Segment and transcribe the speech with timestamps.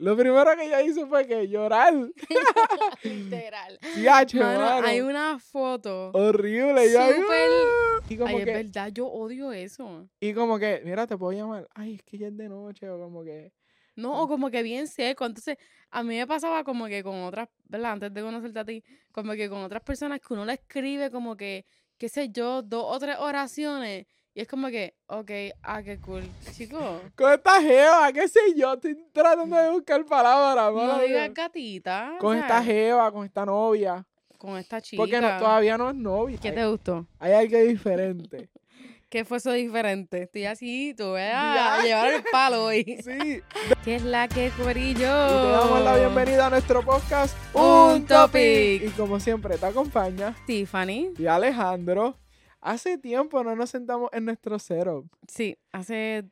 [0.00, 1.92] Lo primero que ella hizo fue que llorar.
[3.02, 3.78] Literal.
[3.94, 4.86] Sí, hacho, Mano, mano.
[4.86, 6.10] hay una foto.
[6.14, 6.88] Horrible.
[6.88, 10.08] Súper- y como Ay, es que, verdad, yo odio eso.
[10.20, 11.68] y como que, mira, te puedo llamar.
[11.74, 12.88] Ay, es que ya es de noche.
[12.88, 13.52] O como que.
[13.96, 15.26] No, o como que bien seco.
[15.26, 15.56] Entonces,
[15.90, 17.92] a mí me pasaba como que con otras, ¿verdad?
[17.92, 18.82] Antes de conocerte a ti,
[19.12, 21.66] como que con otras personas que uno le escribe como que,
[21.98, 24.06] qué sé yo, dos o tres oraciones.
[24.32, 25.30] Y es como que, ok,
[25.62, 26.22] ah, qué cool.
[26.52, 28.74] Chico, Con esta jeva, qué sé yo.
[28.74, 30.72] Estoy tratando de buscar palabras.
[30.72, 32.12] no digas gatita.
[32.20, 34.06] Con esta jeva, con esta novia.
[34.38, 35.00] Con esta chica.
[35.02, 36.38] Porque no- todavía no es novia.
[36.40, 37.06] ¿Qué hay, te gustó?
[37.18, 38.48] hay algo diferente.
[39.10, 40.22] ¿Qué fue eso diferente?
[40.22, 42.84] Estoy así, tú voy a llevar el palo hoy.
[43.02, 43.42] Sí.
[43.84, 45.00] ¿Qué es la que corillo?
[45.00, 48.84] Y te damos la bienvenida a nuestro podcast Un Topic.
[48.84, 51.10] Y como siempre te acompaña Tiffany.
[51.18, 52.16] y Alejandro.
[52.60, 56.28] Hace tiempo no nos sentamos en nuestro setup, Sí, hace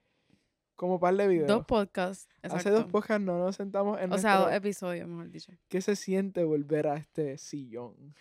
[0.76, 1.48] como par de videos.
[1.48, 2.28] dos podcasts.
[2.42, 2.92] Hace dos exacto.
[2.92, 4.56] podcasts no nos sentamos en O sea, dos nuestro...
[4.68, 5.52] episodios, mejor dicho.
[5.68, 8.14] ¿Qué se siente volver a este sillón?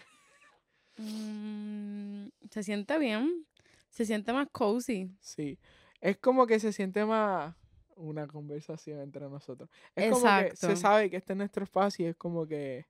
[0.97, 3.45] Mm, se siente bien.
[3.89, 5.11] Se siente más cozy.
[5.19, 5.59] Sí.
[6.01, 7.55] Es como que se siente más
[7.95, 9.69] una conversación entre nosotros.
[9.95, 10.75] Es como que se Exacto.
[10.75, 12.85] sabe que este es nuestro espacio y es como que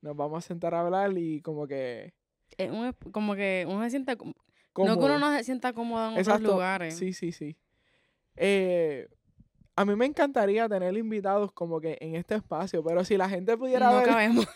[0.00, 2.14] nos vamos a sentar a hablar y como que...
[2.56, 4.16] Es un como que uno se sienta.
[4.16, 5.06] como- No que cómodo.
[5.06, 6.52] uno no se sienta cómodo en otros Exacto.
[6.52, 6.96] lugares.
[6.96, 7.56] Sí, sí, sí.
[8.36, 9.08] Eh,
[9.74, 13.56] a mí me encantaría tener invitados como que en este espacio, pero si la gente
[13.56, 14.46] pudiera no ver, cabemos.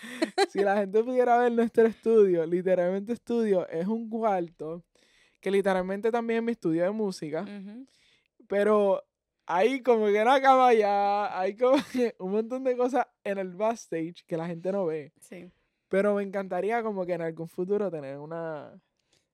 [0.49, 4.85] si la gente pudiera ver nuestro estudio, literalmente estudio es un cuarto
[5.41, 7.45] que literalmente también es mi estudio de música,
[8.49, 9.03] pero
[9.47, 13.55] hay como que una cama allá, hay como que un montón de cosas en el
[13.55, 15.51] backstage que la gente no ve, Sí.
[15.93, 18.81] Pero me encantaría como que en algún futuro tener una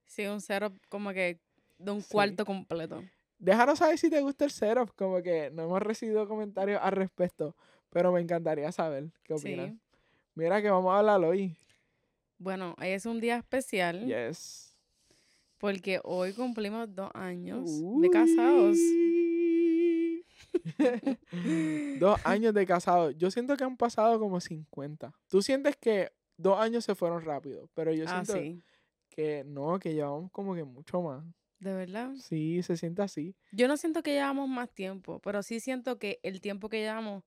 [0.06, 1.38] Sí, un setup como que
[1.78, 2.08] de un Sí.
[2.10, 3.04] cuarto completo.
[3.38, 7.54] Déjanos saber si te gusta el setup, como que no hemos recibido comentarios al respecto,
[7.90, 9.74] pero me encantaría saber qué opinan.
[9.74, 9.98] Sí.
[10.34, 11.56] Mira que vamos a hablar hoy.
[12.38, 14.74] Bueno, hoy es un día especial Yes.
[15.58, 17.70] porque hoy cumplimos dos años
[18.00, 18.76] de casados.
[22.00, 23.14] Dos años de casados.
[23.16, 25.12] Yo siento que han pasado como 50.
[25.28, 28.62] Tú sientes que dos años se fueron rápido, pero yo Ah, siento sí.
[29.10, 31.22] que no, que llevamos como que mucho más.
[31.58, 32.14] De verdad.
[32.16, 33.34] Sí, se siente así.
[33.52, 37.24] Yo no siento que llevamos más tiempo, pero sí siento que el tiempo que llevamos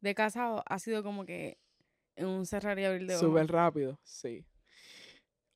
[0.00, 1.58] de casado ha sido como que
[2.16, 3.26] en un cerrar y abrir de ojos.
[3.28, 4.46] Súper rápido, sí.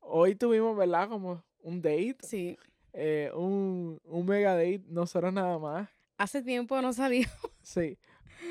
[0.00, 1.08] Hoy tuvimos, ¿verdad?
[1.08, 2.16] Como un date.
[2.22, 2.58] Sí.
[2.92, 5.88] eh, un, un mega date, nosotros nada más.
[6.16, 7.98] Hace tiempo no salíamos Sí.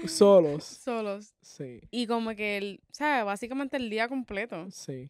[0.08, 0.64] Solos.
[0.64, 1.34] solos.
[1.42, 1.82] Sí.
[1.92, 3.26] Y como que, el, ¿sabes?
[3.26, 4.70] Básicamente el día completo.
[4.72, 5.10] Sí.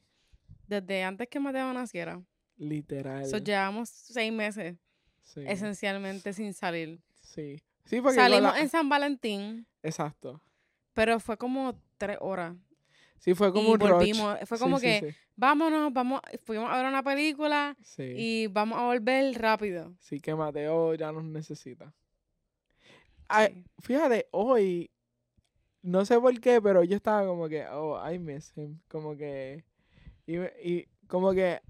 [0.67, 2.21] Desde antes que Mateo naciera.
[2.57, 3.25] Literal.
[3.25, 4.75] So, llevamos seis meses
[5.23, 5.41] sí.
[5.45, 6.99] esencialmente sin salir.
[7.21, 7.61] Sí.
[7.85, 10.41] Sí, porque Salimos la- en San Valentín, Exacto.
[10.93, 12.55] pero fue como tres horas.
[13.19, 13.89] Sí, fue como y un rush.
[13.91, 14.37] volvimos.
[14.45, 18.83] Fue Sí, como sí, que, vámonos, vamos, fuimos a ver una película y vamos a
[18.85, 19.95] volver rápido.
[19.99, 21.93] Sí, que Mateo ya nos necesita.
[23.29, 23.63] Ay, Sí.
[23.79, 24.89] fíjate, hoy,
[25.81, 28.79] no sé por qué, pero yo estaba como que, oh, I miss him.
[28.87, 29.63] Como que,
[30.25, 31.61] y, y como que,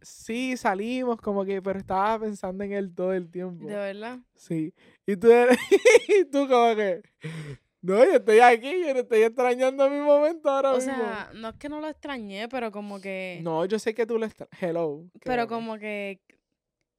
[0.00, 3.66] sí, salimos, como que, pero estaba pensando en él todo el tiempo.
[3.66, 4.18] De verdad.
[4.34, 4.72] Sí.
[5.06, 5.58] Y tú, eres-
[6.08, 7.02] y tú como que,
[7.82, 10.92] no, yo estoy aquí, yo no estoy extrañando mi momento ahora O mismo.
[10.94, 13.40] sea, no es que no lo extrañé, pero como que.
[13.42, 15.04] no, yo sé que tú lo estás, hello.
[15.24, 16.20] pero como que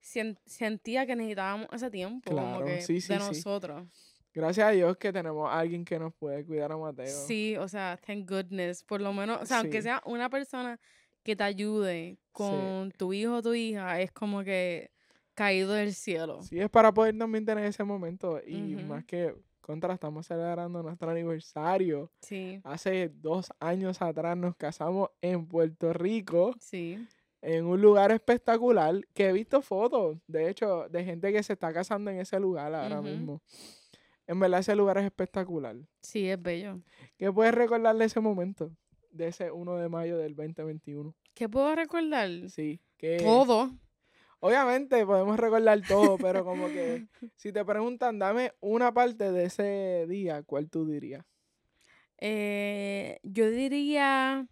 [0.01, 2.31] sentía que necesitábamos ese tiempo.
[2.31, 3.87] Claro, como que sí, sí, de nosotros.
[4.33, 7.07] Gracias a Dios que tenemos a alguien que nos puede cuidar a Mateo.
[7.07, 8.83] Sí, o sea, thank goodness.
[8.83, 10.79] Por lo menos, o sea, aunque sea una persona
[11.23, 14.91] que te ayude con tu hijo o tu hija, es como que
[15.33, 16.41] caído del cielo.
[16.43, 18.39] Sí, es para poder también tener ese momento.
[18.45, 22.11] Y más que contra, estamos celebrando nuestro aniversario.
[22.21, 27.05] Sí, Hace dos años atrás nos casamos en Puerto Rico, sí.
[27.41, 31.73] En un lugar espectacular, que he visto fotos, de hecho, de gente que se está
[31.73, 33.41] casando en ese lugar ahora mismo.
[34.27, 35.75] En verdad ese lugar es espectacular.
[36.01, 36.79] Sí, es bello.
[37.17, 38.71] ¿Qué puedes recordar de ese momento?
[39.09, 41.13] De ese 1 de mayo del 2021.
[41.33, 42.29] ¿Qué puedo recordar?
[42.49, 43.17] Sí, que...
[43.17, 43.71] Todo.
[44.39, 50.05] Obviamente podemos recordar todo, pero como que si te preguntan, dame una parte de ese
[50.07, 51.25] día, ¿cuál tú dirías?
[52.17, 54.47] Eh, yo diría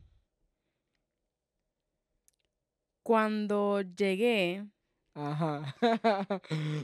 [3.09, 4.67] cuando llegué,
[5.15, 5.75] Ajá.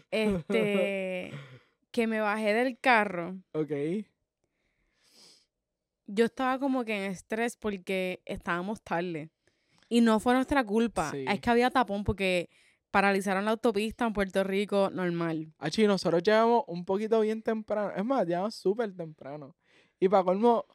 [0.10, 1.32] este,
[1.92, 3.72] que me bajé del carro, ok.
[6.08, 9.30] yo estaba como que en estrés porque estábamos tarde.
[9.88, 11.12] Y no fue nuestra culpa.
[11.12, 11.26] Sí.
[11.28, 12.50] Es que había tapón porque
[12.90, 15.54] paralizaron la autopista en Puerto Rico normal.
[15.60, 17.94] Achi, nosotros llegamos un poquito bien temprano.
[17.96, 19.56] Es más, llegamos súper temprano.
[20.00, 20.66] Y para colmo,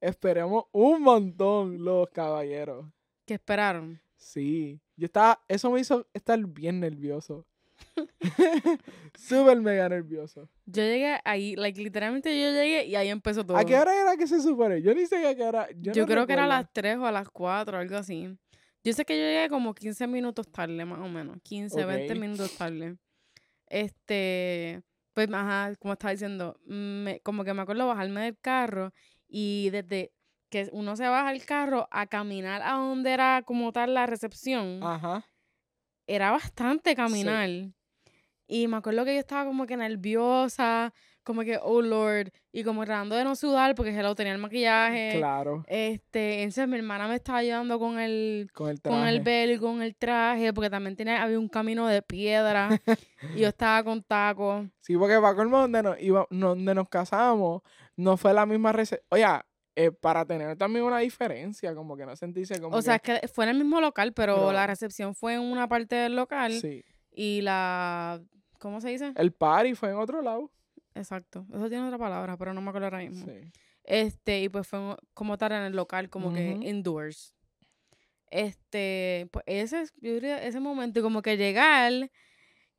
[0.00, 2.86] esperemos un montón los caballeros.
[3.24, 4.00] ¿Qué esperaron?
[4.16, 4.80] Sí.
[4.96, 7.46] Yo estaba, eso me hizo estar bien nervioso.
[9.18, 10.48] Súper mega nervioso.
[10.64, 13.56] Yo llegué ahí, like, literalmente yo llegué y ahí empezó todo.
[13.56, 14.80] ¿A qué hora era que se supone?
[14.82, 15.68] Yo ni sé a qué hora.
[15.76, 18.36] Yo, Yo, no creo que era a las 3 o a las 4, algo así.
[18.82, 21.38] Yo sé que yo llegué como 15 minutos tarde, más o menos.
[21.42, 22.18] 15, 20 Ok.
[22.18, 22.96] minutos tarde.
[23.66, 24.82] Este,
[25.12, 28.92] pues, ajá, como estaba diciendo, me, como que me acuerdo bajarme del carro
[29.28, 30.12] y desde
[30.48, 34.80] que uno se baja del carro a caminar a donde era como tal la recepción,
[34.82, 35.24] Ajá.
[36.06, 37.48] era bastante caminar.
[38.48, 40.94] Y me acuerdo que yo estaba como que nerviosa,
[41.24, 45.14] como que, oh Lord, y como tratando de no sudar porque hello, tenía el maquillaje.
[45.16, 45.64] Claro.
[45.66, 48.96] Este, entonces mi hermana me estaba ayudando con el, Con el traje.
[48.96, 52.68] con el velo y con el traje, porque también tenía, había un camino de piedra
[53.34, 54.68] y yo estaba con tacos.
[54.80, 57.62] Sí, porque para colmo donde nos, iba, no- donde nos casamos,
[57.96, 59.04] no fue la misma recepción.
[59.10, 59.26] Oye,
[59.76, 63.28] eh, para tener también una diferencia, como que no sentirse como O sea, es que
[63.28, 66.82] fue en el mismo local, pero, la recepción fue en una parte del local Sí.
[67.12, 68.20] y la,
[68.58, 69.12] ¿cómo se dice?
[69.16, 70.50] El party fue en otro lado.
[70.94, 71.46] Exacto.
[71.52, 73.26] Eso tiene otra palabra, pero no me acuerdo ahora mismo.
[73.26, 73.52] Sí.
[73.84, 77.34] Este, y pues fue como tal en el local, como que indoors.
[78.30, 82.10] Este, pues ese, es- yo diría ese momento, y como que llegar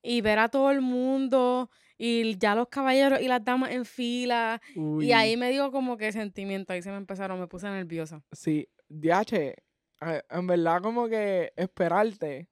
[0.01, 4.61] y ver a todo el mundo y ya los caballeros y las damas en fila.
[4.75, 8.23] Uy, Y ahí me dio como que sentimiento, ahí se me empezaron, me puse nerviosa.
[8.31, 9.55] Sí, DH, eh,
[10.29, 12.47] en verdad como que esperarte.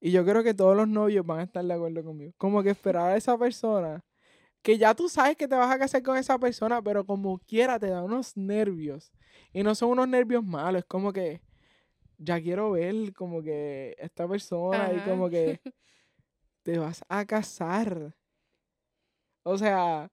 [0.00, 2.32] Y yo creo que todos los novios van a estar de acuerdo conmigo.
[2.36, 4.04] Como que esperar a esa persona.
[4.60, 7.78] Que ya tú sabes que te vas a casar con esa persona, pero como quiera
[7.78, 9.12] te da unos nervios.
[9.52, 11.40] Y no son unos nervios malos, es como que
[12.18, 15.60] ya quiero ver como que esta persona y como que
[16.62, 18.14] te vas a casar.
[19.44, 20.10] O sea,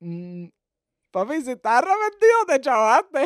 [0.00, 0.46] mm,
[1.10, 3.24] papi, si estás arrepentido, te chavaste.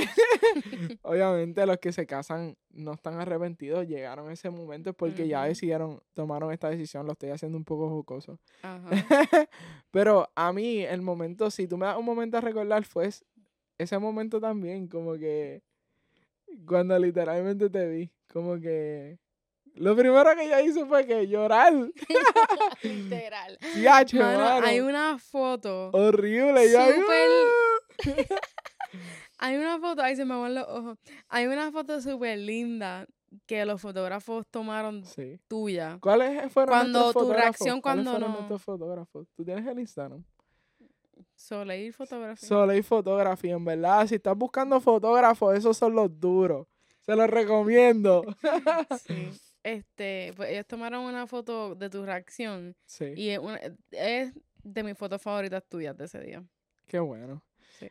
[1.02, 6.00] Obviamente los que se casan no están arrepentidos, llegaron a ese momento porque ya decidieron,
[6.14, 8.38] tomaron esta decisión, lo estoy haciendo un poco jocoso.
[8.62, 8.88] Ajá.
[9.90, 13.24] Pero a mí el momento, si tú me das un momento a recordar, fue es-
[13.78, 15.62] ese momento también, como que
[16.66, 19.18] cuando literalmente te vi, como que
[19.74, 21.72] lo primero que ella hizo fue que llorar.
[22.82, 23.58] Literal.
[24.14, 24.66] Mano, mano.
[24.66, 25.90] hay una foto.
[25.92, 26.66] Horrible.
[29.38, 30.98] Hay una foto, ahí se me van los ojos.
[31.28, 33.06] Hay una foto súper linda
[33.46, 35.40] que los fotógrafos tomaron Sí.
[35.48, 35.98] tuya.
[36.00, 37.42] ¿Cuáles fueron Cuando tu fotógrafos?
[37.42, 39.26] reacción ¿Cuáles cuando fueron no- nuestros fotógrafos?
[39.34, 40.22] ¿Tú tienes el Instagram?
[41.34, 42.48] Soleil fotografía.
[42.48, 44.06] Soleil Photography, en verdad.
[44.06, 46.68] Si estás buscando fotógrafos, esos son los duros.
[47.00, 48.22] Se los recomiendo.
[49.06, 49.32] Sí.
[49.62, 53.12] Este, pues ellos tomaron una foto de tu reacción Sí.
[53.16, 53.60] y es, una-
[53.90, 54.32] es
[54.62, 56.44] de mis fotos favoritas tuyas de ese día.
[56.86, 57.42] Qué bueno.
[57.78, 57.88] Sí.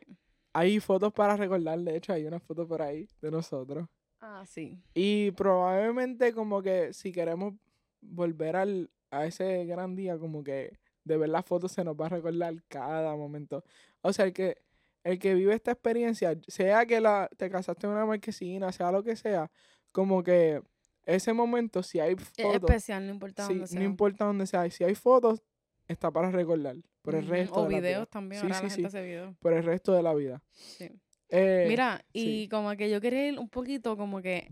[0.52, 3.88] Hay fotos para recordar, de hecho, hay una foto por ahí de nosotros.
[4.20, 4.78] Ah, sí.
[4.94, 7.54] Y probablemente como que si queremos
[8.00, 12.06] volver al, a ese gran día, como que de ver las fotos se nos va
[12.06, 13.64] a recordar cada momento.
[14.02, 14.58] O sea, el que,
[15.04, 19.02] el que vive esta experiencia, sea que la, te casaste en una marquesina, sea lo
[19.02, 19.50] que sea,
[19.90, 20.62] como que
[21.04, 23.78] ese momento, si hay Es fotos, especial, no importa dónde sea.
[23.80, 25.42] no importa dónde sea, si hay fotos,
[25.88, 27.88] está para recordar por el resto O de la vida.
[27.88, 28.86] videos también, Sí, ahora sí, la gente sí.
[28.96, 29.36] hace videos.
[29.38, 30.42] Por el resto de la vida.
[30.52, 30.90] Sí.
[31.28, 34.48] Eh, Mira, y como que yo quería ir un poquito como que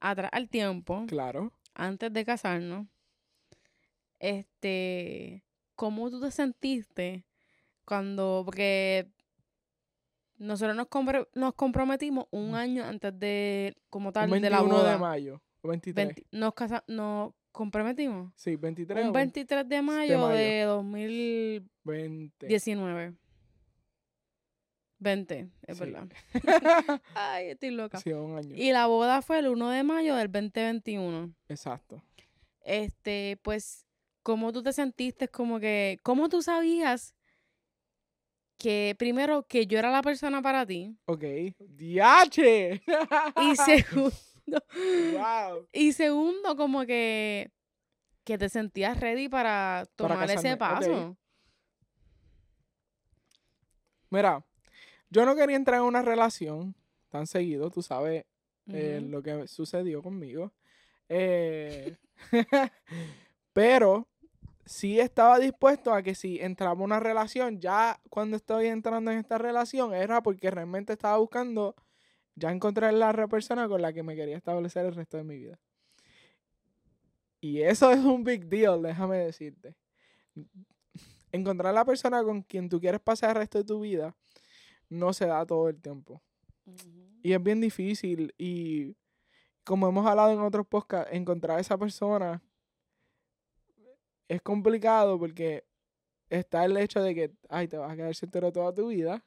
[0.00, 1.52] atrás al tiempo, Claro.
[1.74, 2.86] antes de casarnos.
[4.18, 5.44] Este,
[5.74, 7.26] ¿cómo tú te sentiste
[7.84, 9.08] cuando, porque
[10.36, 12.54] nosotros nos, compre- nos comprometimos un Mm.
[12.54, 14.92] año antes de, como tal, Un de la 21 boda.
[14.92, 15.42] de mayo.
[15.62, 16.06] O 23.
[16.08, 18.32] 20 nos, casa- nos comprometimos.
[18.36, 20.34] Sí, 23 Un o 23 de mayo, mayo.
[20.34, 21.68] de 2019.
[21.84, 23.16] 20.
[24.98, 25.84] 20, es Sí.
[25.84, 26.08] verdad.
[27.14, 27.98] Ay, estoy loca.
[27.98, 28.54] Sí, un año.
[28.56, 31.34] Y la boda fue el 1 de mayo del 2021.
[31.48, 32.00] Exacto.
[32.60, 33.84] Este, pues,
[34.22, 35.26] ¿cómo tú te sentiste?
[35.26, 37.16] Como que, ¿cómo tú sabías
[38.58, 40.96] que, primero, que yo era la persona para ti?
[41.06, 41.24] Ok.
[41.58, 42.80] ¡Diache!
[43.42, 44.12] Y segundo,
[45.12, 45.66] ¡Wow!
[45.72, 47.50] y segundo, como que,
[48.24, 51.16] que te sentías ready para tomar ese paso.
[54.10, 54.44] Mira,
[55.08, 56.74] yo no quería entrar en una relación
[57.08, 58.24] tan seguido, tú sabes
[58.68, 60.52] eh, lo que sucedió conmigo.
[61.08, 61.96] Eh,
[63.52, 64.08] pero
[64.64, 69.18] sí estaba dispuesto a que si entraba en una relación, ya cuando estoy entrando en
[69.18, 71.74] esta relación, era porque realmente estaba buscando
[72.34, 75.58] ya encontrar la persona con la que me quería establecer el resto de mi vida.
[77.40, 79.74] Y eso es un big deal, déjame decirte.
[81.32, 84.14] encontrar la persona con quien tú quieres pasar el resto de tu vida
[84.88, 86.22] no se da todo el tiempo.
[87.22, 88.34] Y es bien difícil.
[88.38, 88.94] Y
[89.64, 92.42] como hemos hablado en otros podcasts, encontrar a esa persona
[94.28, 95.64] es complicado porque
[96.28, 99.24] está el hecho de que, ay, te vas a quedar soltero toda tu vida.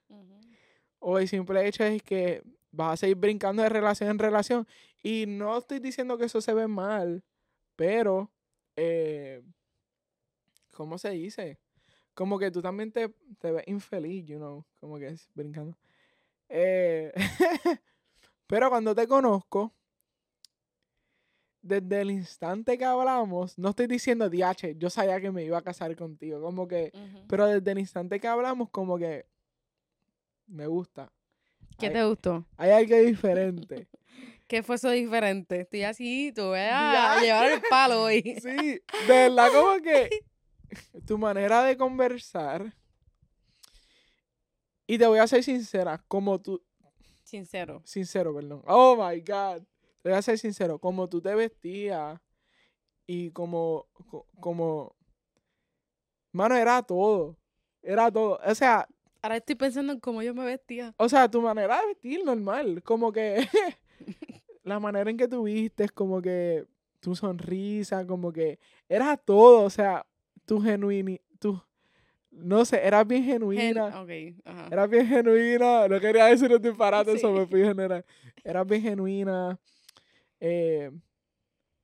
[1.00, 2.44] O el simple hecho es que
[2.76, 4.68] vas a seguir brincando de relación en relación.
[5.02, 7.24] Y no estoy diciendo que eso se ve mal,
[7.76, 8.32] pero,
[8.76, 9.44] eh,
[10.72, 11.60] ¿cómo se dice?
[12.14, 15.78] Como que tú también te, te ves infeliz, you know, como que es brincando.
[16.50, 17.12] Eh,
[18.48, 19.74] pero cuando te conozco,
[21.62, 25.64] desde el instante que hablamos, no estoy diciendo, DH, yo sabía que me iba a
[25.64, 26.92] casar contigo, como que,
[27.28, 29.26] pero desde el instante que hablamos, como que
[30.46, 31.12] me gusta.
[31.78, 32.46] ¿Qué te gustó?
[32.58, 33.88] Hay algo diferente.
[34.48, 35.62] ¿Qué fue eso diferente?
[35.62, 38.22] Estoy así, tú voy a llevar el palo hoy.
[38.42, 40.10] Sí, de verdad, como que
[41.06, 42.74] tu manera de conversar.
[44.88, 46.64] Y te voy a ser sincera, como tú.
[47.24, 47.82] Sincero.
[47.86, 48.62] Sincero, perdón.
[48.68, 49.64] Oh my God.
[50.04, 52.22] Te voy a ser sincero, como tú te vestías
[53.08, 53.88] y como.
[54.40, 54.96] como.
[56.32, 57.36] Mano, era todo.
[57.82, 58.40] Era todo.
[58.46, 58.88] O sea.
[59.26, 60.94] Ahora estoy pensando en cómo yo me vestía.
[60.98, 62.84] O sea, tu manera de vestir normal.
[62.84, 63.48] Como que.
[64.64, 66.68] la manera en que tú vistes, como que.
[67.00, 68.60] Tu sonrisa, como que.
[68.88, 69.64] Era todo.
[69.64, 70.06] O sea,
[70.46, 71.60] tu genuini, tu,
[72.30, 74.06] no sé, eras bien genuina.
[74.06, 74.68] Gen ajá.
[74.68, 75.88] Eras bien genuina.
[75.88, 78.06] No quería decir un disparate, eso me fui general.
[78.44, 79.60] Eras bien genuina.
[80.40, 80.92] Eh,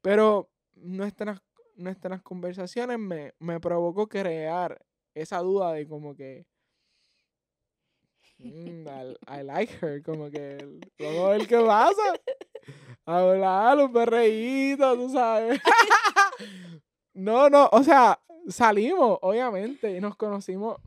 [0.04, 1.42] pero nuestras,
[1.76, 4.80] nuestras conversaciones me, me provocó crear
[5.16, 6.46] esa duda de como que.
[8.44, 8.88] Mm,
[9.28, 10.58] I, like her, como que.
[11.00, 12.14] Vamos a ver qué pasa.
[13.06, 15.60] Hablar, un perreíto, tú sabes.
[17.14, 20.78] no, no, o sea, salimos, obviamente, y nos conocimos.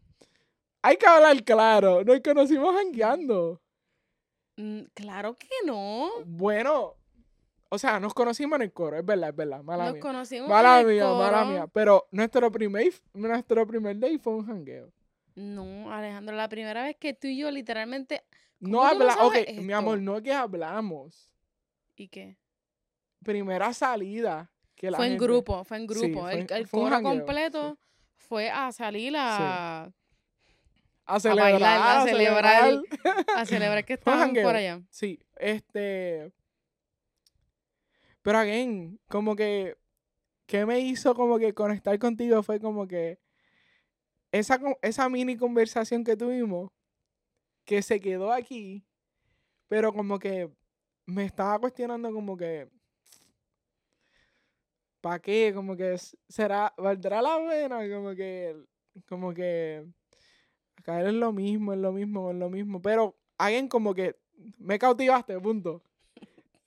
[0.82, 3.61] Hay que hablar claro, nos conocimos jangueando.
[4.56, 6.11] Mm, claro que no.
[6.26, 6.94] Bueno,
[7.70, 9.62] o sea, nos conocimos en el coro, es verdad, es verdad.
[9.62, 10.02] Mala nos mía.
[10.02, 11.18] conocimos mala en el mía, coro.
[11.18, 11.66] mala mía.
[11.73, 14.92] Pero nuestro primer, nuestro primer day fue un jangueo.
[15.34, 18.24] No, Alejandro, la primera vez que tú y yo literalmente.
[18.60, 21.30] No ¿Cómo tú no hablamos, ok, mi amor, no es que hablamos.
[21.96, 22.36] ¿Y qué?
[23.22, 24.50] Primera salida.
[24.74, 26.20] Que la Fue en grupo, fue en Sí, grupo.
[26.20, 27.78] fue el el fue coro jangueo, completo
[28.16, 29.92] fue a salir a,
[31.06, 32.64] A celebrar, bailar, a a celebrar.
[32.64, 33.26] celebrar.
[33.36, 33.92] a celebrar que
[34.28, 34.82] estaban por allá.
[34.90, 36.32] Sí, este.
[38.22, 39.76] Pero again, como que.
[40.46, 42.42] ¿Qué me hizo como que conectar contigo?
[42.42, 43.18] Fue como que.
[44.34, 46.72] Esa, esa mini conversación que tuvimos,
[47.64, 48.84] que se quedó aquí,
[49.68, 50.50] pero como que
[51.06, 52.68] me estaba cuestionando como que.
[55.00, 55.52] ¿Para qué?
[55.54, 55.96] Como que
[56.28, 58.56] será, valdrá la pena, como que,
[59.06, 59.86] como que
[60.82, 62.82] caer en lo mismo, en lo mismo, en lo mismo.
[62.82, 64.16] Pero alguien como que
[64.58, 65.80] me cautivaste, punto.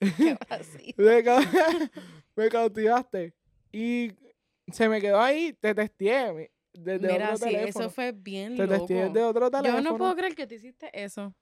[0.96, 1.22] Me,
[2.34, 3.34] me cautivaste.
[3.70, 4.12] Y
[4.72, 6.48] se me quedó ahí, te testé
[6.84, 7.84] desde Mira, otro sí, teléfono.
[7.86, 8.86] eso fue bien te loco.
[8.86, 9.82] desde otro teléfono.
[9.82, 11.34] Yo no puedo creer que tú hiciste eso.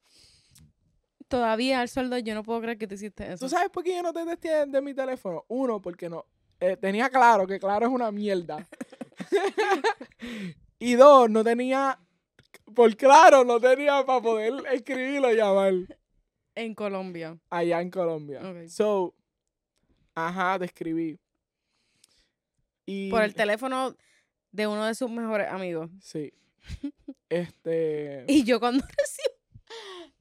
[1.29, 3.45] Todavía al sueldo yo no puedo creer que tú hiciste eso.
[3.45, 5.45] ¿Tú sabes por qué yo no te testé desde mi teléfono?
[5.49, 6.25] Uno, porque no.
[6.61, 8.67] eh, tenía claro que claro es una mierda.
[10.79, 11.99] y dos, no tenía.
[12.75, 15.73] Por claro, no tenía para poder escribirlo y llamar
[16.55, 17.39] En Colombia.
[17.51, 18.41] allá en Colombia.
[18.49, 18.69] Ok.
[18.69, 19.15] So,
[20.15, 21.19] ajá, te escribí.
[22.87, 23.97] Y, Por el teléfono
[24.57, 25.91] de uno de sus mejores amigos.
[26.01, 26.33] Sí.
[27.29, 28.25] Este.
[28.29, 29.35] Y yo cuando recibí,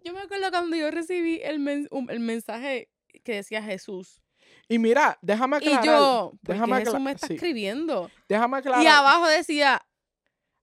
[0.03, 2.89] yo me acuerdo cuando yo recibí el, men- un- el mensaje
[3.23, 4.21] que decía Jesús.
[4.67, 5.85] Y mira, déjame Y aclarar.
[5.85, 7.35] yo, ¿por déjame Jesús me está sí.
[7.35, 8.09] escribiendo?
[8.27, 8.83] Déjame aclarar.
[8.83, 9.85] Y abajo decía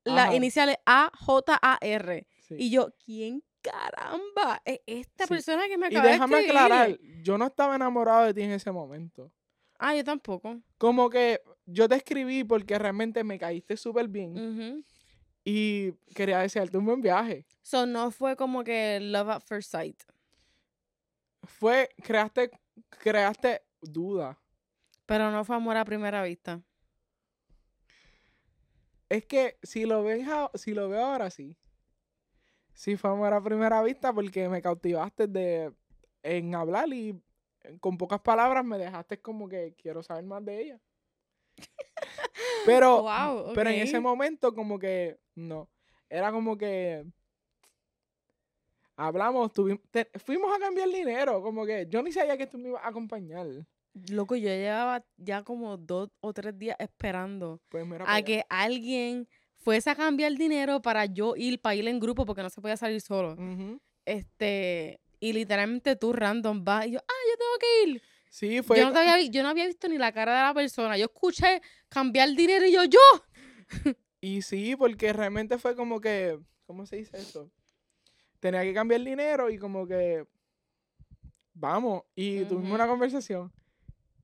[0.04, 2.26] las iniciales A-J-A-R.
[2.48, 2.54] Sí.
[2.58, 4.60] Y yo, ¿quién caramba?
[4.64, 5.28] Es esta Sí.
[5.34, 6.58] persona que me Y acaba de déjame escribir.
[6.60, 9.30] aclarar, yo no estaba enamorado de ti en ese momento.
[9.78, 10.60] Ah, yo tampoco.
[10.78, 14.84] Como que yo te escribí porque realmente me caíste súper bien
[15.44, 17.44] y quería desearte un buen viaje.
[17.62, 20.02] So, no fue como que love at first sight.
[21.44, 22.50] Fue, creaste,
[22.88, 24.38] creaste duda.
[25.06, 26.62] Pero no fue amor a primera vista.
[29.08, 31.56] Es que si lo ves, si lo veo ahora sí.
[32.72, 35.72] Sí fue amor a primera vista porque me cautivaste de
[36.22, 37.20] en hablar y
[37.80, 40.80] con pocas palabras me dejaste como que quiero saber más de ella.
[42.64, 45.68] Pero, wow, pero en ese momento como que no.
[46.08, 47.04] Era como que
[48.96, 52.68] hablamos, tuvimos, te- fuimos a cambiar dinero, como que yo ni sabía que tú me
[52.68, 53.46] ibas a acompañar.
[54.10, 58.24] Loco, yo llevaba ya como dos o tres días esperando Pues mira, a allá.
[58.24, 59.28] que alguien
[59.58, 62.76] fuese a cambiar dinero para yo ir, para ir en grupo, porque no se podía
[62.76, 63.36] salir solo.
[64.04, 68.02] Este, y literalmente tú random vas y yo, ah, yo tengo que ir.
[68.32, 68.78] Sí, fue.
[68.78, 70.96] Yo no, te había, yo no había visto ni la cara de la persona.
[70.96, 71.60] Yo escuché
[71.90, 72.98] cambiar dinero y yo, yo.
[74.24, 76.38] Y sí, porque realmente fue como que.
[76.64, 77.50] ¿Cómo se dice eso?
[78.40, 80.24] Tenía que cambiar dinero y como que.
[81.52, 82.04] Vamos.
[82.14, 83.52] Y tuvimos una conversación.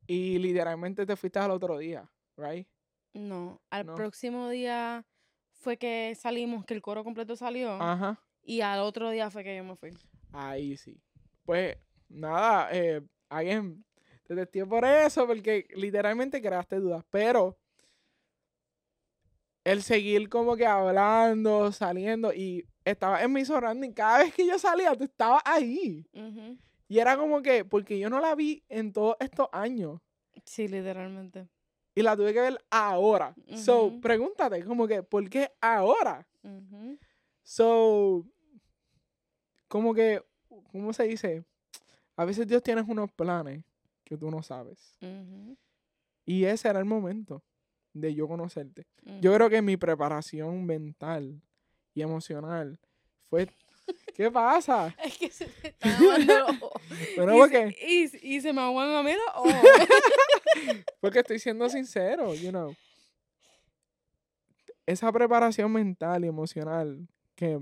[0.07, 2.67] Y literalmente te fuiste al otro día, ¿right?
[3.13, 3.95] No, al No.
[3.95, 5.05] próximo día
[5.53, 7.73] fue que salimos, que el coro completo salió.
[7.73, 8.19] Ajá.
[8.43, 9.91] Y al otro día fue que yo me fui.
[10.33, 10.99] Ahí sí.
[11.45, 11.77] Pues
[12.09, 13.85] nada, eh, alguien
[14.29, 17.03] te testió por eso, porque literalmente creaste dudas.
[17.09, 17.57] Pero
[19.65, 24.59] el seguir como que hablando, saliendo, y estaba en mi surrounding, cada vez que yo
[24.59, 26.07] salía, tú estabas ahí.
[26.89, 29.99] Y era como que, porque yo no la vi en todos estos años.
[30.45, 31.49] Sí, literalmente.
[31.95, 33.35] Y la tuve que ver ahora.
[33.57, 36.29] So, pregúntate, como que, ¿por qué ahora?
[37.43, 38.27] So,
[39.69, 40.23] como que,
[40.71, 41.45] ¿cómo se dice?
[42.15, 43.65] A veces Dios tiene unos planes
[44.09, 44.97] que tú no sabes.
[46.25, 47.45] Y ese era el momento
[47.93, 48.87] de yo conocerte.
[49.21, 51.43] Yo creo que mi preparación mental
[51.95, 52.81] y emocional
[53.29, 53.49] fue...
[54.15, 54.95] ¿Qué pasa?
[55.03, 56.83] Es que se me está ojos.
[57.17, 59.55] Bueno, y, porque, se, y, y se me aguan a mí los ojos.
[61.01, 62.75] porque estoy siendo sincero, you know.
[64.87, 67.61] Esa preparación mental y emocional que,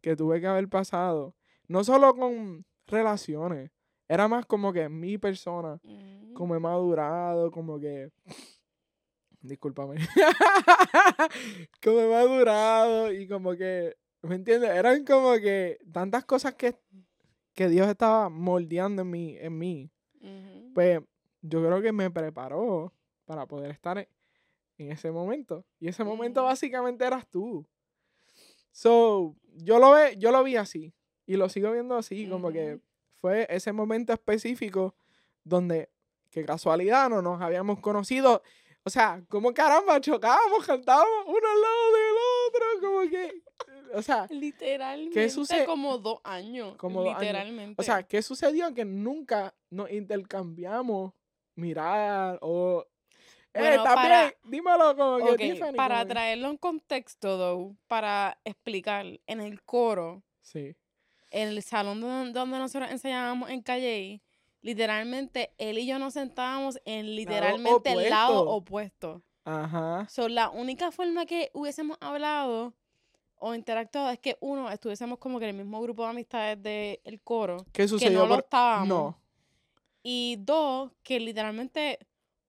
[0.00, 1.34] que tuve que haber pasado,
[1.68, 3.70] no solo con relaciones,
[4.08, 6.34] era más como que mi persona, Ujú.
[6.34, 8.10] como he madurado, como que...
[9.40, 9.96] Discúlpame.
[11.82, 13.96] como he madurado y como que...
[14.22, 14.70] ¿Me entiendes?
[14.70, 16.76] Eran como que tantas cosas que,
[17.54, 19.90] que Dios estaba moldeando en mí, en mí.
[20.74, 21.00] Pues
[21.40, 22.92] yo creo que me preparó
[23.24, 24.06] para poder estar en,
[24.78, 25.64] en ese momento.
[25.80, 26.48] Y ese momento Ujú.
[26.48, 27.66] básicamente eras tú.
[28.70, 30.94] So, yo lo, ve, yo lo vi así.
[31.26, 32.80] Y lo sigo viendo así, como que.
[33.22, 34.94] Fue ese momento específico
[35.44, 35.88] donde,
[36.30, 38.42] que casualidad, no nos habíamos conocido.
[38.82, 42.16] O sea, como caramba, chocábamos, cantábamos uno al lado del
[42.48, 43.42] otro, como que,
[43.94, 45.30] o sea, Literalmente.
[45.30, 46.76] sucede- Como dos años.
[46.76, 47.20] Como años.
[47.20, 47.80] literalmente.
[47.80, 48.74] o sea, ¿qué sucedió?
[48.74, 51.12] Que nunca nos intercambiamos
[51.54, 52.84] mirar o...
[53.54, 54.34] Eh, Bueno, ¿estás para-?
[54.44, 60.24] Dímelo como que Tiffany, para como traerlo en contexto, though, para explicar, en el coro,
[60.40, 60.74] Sí,
[61.32, 64.22] el salón donde, donde nosotros enseñábamos en Calle,
[64.60, 69.22] literalmente él y yo nos sentábamos en literalmente el lado opuesto.
[69.44, 72.74] ajá, So, la única forma que hubiésemos hablado
[73.36, 77.20] o interactuado es que, uno, estuviésemos como que en el mismo grupo de amistades del
[77.24, 78.20] coro, ¿qué que sucedió?
[78.20, 78.88] no lo estábamos.
[78.88, 79.18] No,
[80.04, 81.98] Y dos, que literalmente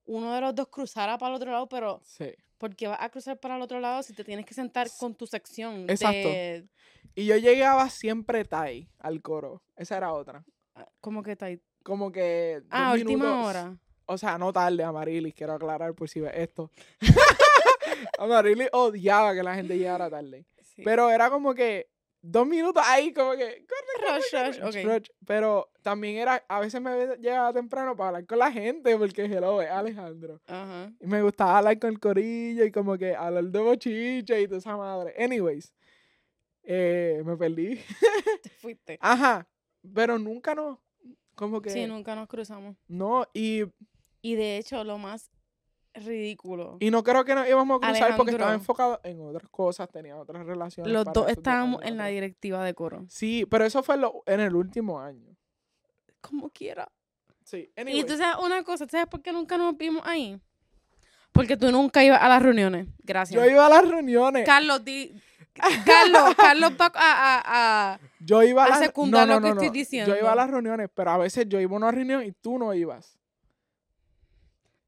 [0.05, 2.25] uno de los dos cruzara para el otro lado, pero sí.
[2.59, 5.15] ¿por qué vas a cruzar para el otro lado si te tienes que sentar con
[5.15, 5.89] tu sección?
[5.89, 6.29] Exacto.
[6.29, 6.67] De,
[7.15, 9.61] Y yo llegaba siempre tai al coro.
[9.75, 10.43] Esa era otra.
[11.01, 11.59] ¿Cómo que ahí?
[11.83, 12.59] Como que.
[12.61, 13.77] dos Ah, última minutos- hora.
[14.05, 16.69] O sea, no tarde, Amarilis, quiero aclarar por si ves esto.
[18.17, 20.45] Amarilis odiaba que la gente llegara tarde.
[20.61, 20.81] Sí.
[20.83, 21.87] Pero era como que
[22.21, 23.65] dos minutos ahí, como que.
[24.01, 25.07] Rush, rush, rush, rush.
[25.25, 26.43] Pero también era.
[26.47, 30.41] A veces me llegaba temprano para hablar con la gente, porque hello, es Alejandro.
[30.47, 30.91] Ajá.
[30.99, 34.57] Y me gustaba hablar con el corillo y como que hablar de bochiche y toda
[34.57, 35.13] esa madre.
[35.23, 35.73] Anyways,
[36.63, 37.79] eh, me perdí.
[38.43, 38.97] Te fuiste.
[39.01, 39.47] Ajá,
[39.93, 40.81] pero nunca no.
[41.35, 41.69] Como que.
[41.69, 42.75] Sí, nunca nos cruzamos.
[42.87, 43.63] No, y,
[44.21, 45.29] Y de hecho, lo más
[45.95, 46.77] ridículo.
[46.79, 50.17] y no creo que nos íbamos a cruzar porque estaba enfocado en otras cosas, tenía
[50.17, 50.91] otras relaciones.
[50.91, 53.05] Los dos estábamos en la directiva de coro.
[53.09, 55.35] Sí, pero eso fue lo- en el último año.
[56.21, 56.91] Como quiera.
[57.43, 60.39] Sí, Y tú sabes una cosa, ¿sabes por qué nunca nos vimos ahí?
[61.33, 62.87] Porque tú nunca ibas a las reuniones.
[62.99, 63.39] Gracias.
[63.43, 64.45] yo iba a las reuniones.
[64.45, 65.13] Carlos, di...
[65.53, 69.53] Carlos, Carlos va a, a, a- Yo iba a las secundar no, lo no, que
[69.55, 69.73] no, estoy no.
[69.73, 70.17] Yo diciendo.
[70.17, 72.73] iba a las reuniones, pero a veces yo iba a una reunión y tú no
[72.73, 73.17] ibas.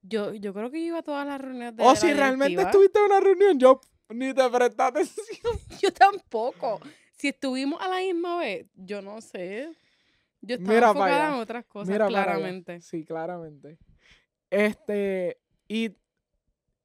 [0.01, 2.61] Yo, yo creo que yo iba a todas las reuniones de O la si realmente
[2.61, 5.59] estuviste en una reunión, yo ni te presté atención.
[5.81, 6.79] Yo tampoco.
[7.17, 9.71] Si estuvimos a la misma vez, yo no sé.
[10.41, 12.81] Yo estaba Mira enfocada en otras cosas, Mira claramente.
[12.81, 13.79] Sí, claramente.
[14.51, 15.95] Este, y,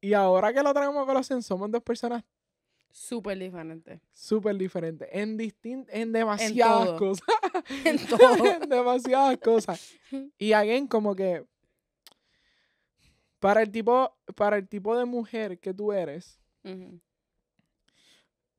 [0.00, 2.24] y ahora que lo traemos a colación, somos dos personas
[2.92, 4.00] Súper diferente.
[4.12, 5.08] súper diferentes.
[5.12, 7.26] En distin en demasiadas cosas.
[7.84, 8.46] En todo.
[8.46, 9.94] en demasiadas cosas.
[10.38, 11.44] Y alguien como que
[13.38, 16.38] para el tipo, para el tipo de mujer que tú eres,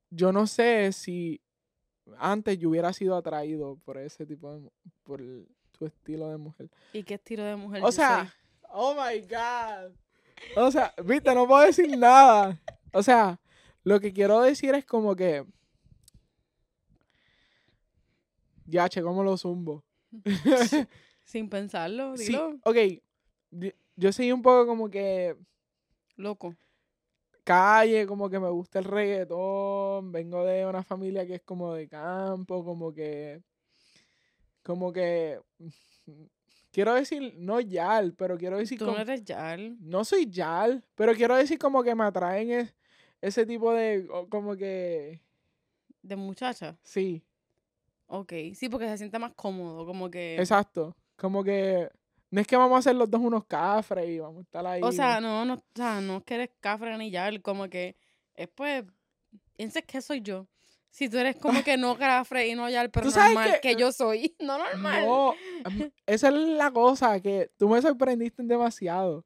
[0.09, 1.41] yo no sé si
[2.17, 4.71] antes yo hubiera sido atraído por ese tipo de
[5.03, 6.69] por el- tu estilo de mujer.
[6.93, 8.25] ¿Y qué estilo de mujer O sea,
[8.61, 8.69] soy?
[8.71, 9.91] oh my god.
[10.55, 12.59] O sea, viste, no puedo decir nada.
[12.93, 13.39] O sea,
[13.83, 15.45] Lo que quiero decir es como que.
[18.65, 19.83] Ya, che, ¿cómo lo zumbo?
[21.25, 22.57] Sin pensarlo, Sí, dilo.
[22.63, 22.75] ok.
[23.49, 25.35] di- Yo soy un poco como que
[26.15, 26.55] Loco.
[27.43, 30.11] calle, como que me gusta el reggaetón.
[30.11, 33.41] Vengo de una familia que es como de campo, como que.
[34.63, 35.39] Como que.
[36.71, 38.95] Quiero decir, no yal, pero quiero decir Tú como.
[38.95, 39.75] no eres Yal.
[39.81, 42.73] No soy yal, pero quiero decir como que me atraen es-
[43.21, 44.07] ese tipo de.
[44.29, 45.21] Como que.
[46.01, 46.77] De muchacha.
[46.83, 47.23] Sí,
[48.07, 48.33] Ok.
[48.55, 49.85] Sí, porque se siente más cómodo.
[49.85, 50.35] Como que.
[50.37, 50.95] exacto.
[51.15, 51.89] Como que.
[52.29, 54.81] No es que vamos a hacer los dos unos cafres y vamos a estar ahí.
[54.83, 57.41] O sea, no, no, o sea, no es que eres cafre ni Yal.
[57.41, 57.95] Como que.
[58.35, 58.83] Es pues.
[59.55, 60.47] Piensas que soy yo.
[60.89, 63.91] Si tú eres como que no cafre y no Yal, pero normal, que- que, yo
[63.93, 64.35] soy.
[64.41, 65.05] No normal.
[65.05, 69.23] No, am- esa es la cosa que tú me sorprendiste demasiado.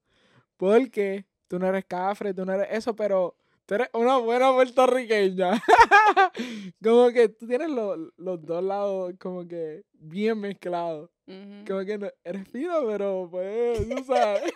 [0.58, 5.62] Porque tú no eres cafre, tú no eres eso, pero tú eres una buena puertorriqueña.
[6.84, 11.10] como que tú tienes lo- los dos lados como que bien mezclados.
[11.26, 14.44] Como que no- eres fino, pero pues, tú sabes.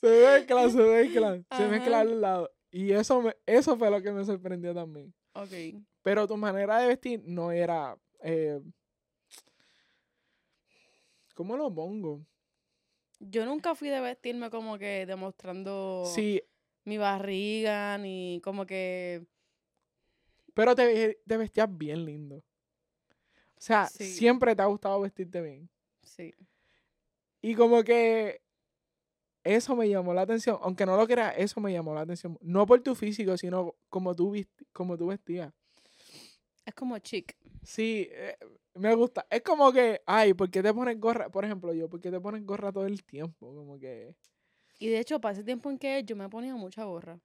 [0.00, 2.50] se mezclan, se mezclan, se mezclan los lados.
[2.70, 5.14] Y eso, me, eso fue lo que me sorprendió también.
[5.34, 5.82] Ok.
[6.02, 7.96] Pero tu manera de vestir no era.
[8.22, 8.60] eh,
[11.34, 12.20] ¿Cómo lo pongo?
[13.20, 16.40] Yo nunca fui de vestirme como que demostrando Sí,
[16.88, 19.24] mi barriga, ni como que.
[20.54, 22.36] pero te, ve- te vestías bien lindo.
[22.38, 24.04] O sea, Sí.
[24.04, 25.68] siempre te ha gustado vestirte bien.
[26.02, 26.34] Sí.
[27.42, 28.40] Y como que
[29.44, 30.58] eso me llamó la atención.
[30.62, 32.36] Aunque no lo creas, eso me llamó la atención.
[32.40, 34.34] No por tu físico, sino como tú,
[34.72, 35.52] como tú vestías.
[36.64, 37.36] Es como chic.
[37.62, 38.36] Sí, eh,
[38.74, 39.26] me gusta.
[39.30, 41.28] Es como que, ay, ¿por qué te pones gorra?
[41.30, 43.54] Por ejemplo, yo, ¿por qué te pones gorra todo el tiempo?
[43.54, 44.14] Como que,
[44.78, 47.20] Y de hecho, para ese tiempo en que yo me ponía mucha gorra.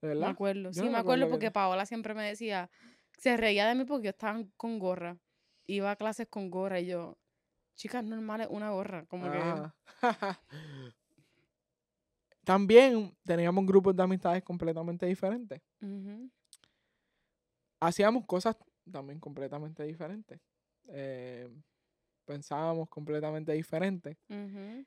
[0.00, 0.28] ¿de Me verdad?
[0.28, 0.72] acuerdo.
[0.72, 2.70] Yo Sí, no me me acuerdo acuerdo que porque Paola siempre me decía,
[3.18, 5.18] se reía de mí porque yo estaba con gorra.
[5.66, 7.18] Iba a clases con gorra y yo,
[7.76, 9.06] chicas normales, una gorra.
[9.06, 9.66] Como que.
[12.44, 15.60] También teníamos grupos de amistades completamente diferentes.
[17.80, 18.56] Hacíamos cosas
[18.90, 20.40] también completamente diferentes.
[20.88, 21.48] Eh,
[22.26, 24.16] pensábamos completamente diferentes.
[24.30, 24.84] ujú.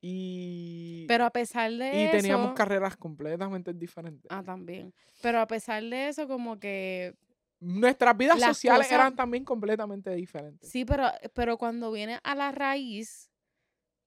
[0.00, 2.16] Y, Pero a pesar de y eso.
[2.16, 4.26] teníamos carreras completamente diferentes.
[4.30, 4.94] Ah, también.
[5.22, 7.14] Pero a pesar de eso, como que.
[7.60, 10.70] Nuestras vidas sociales cosas- eran también completamente diferentes.
[10.70, 13.28] Sí, pero, pero cuando viene a la raíz,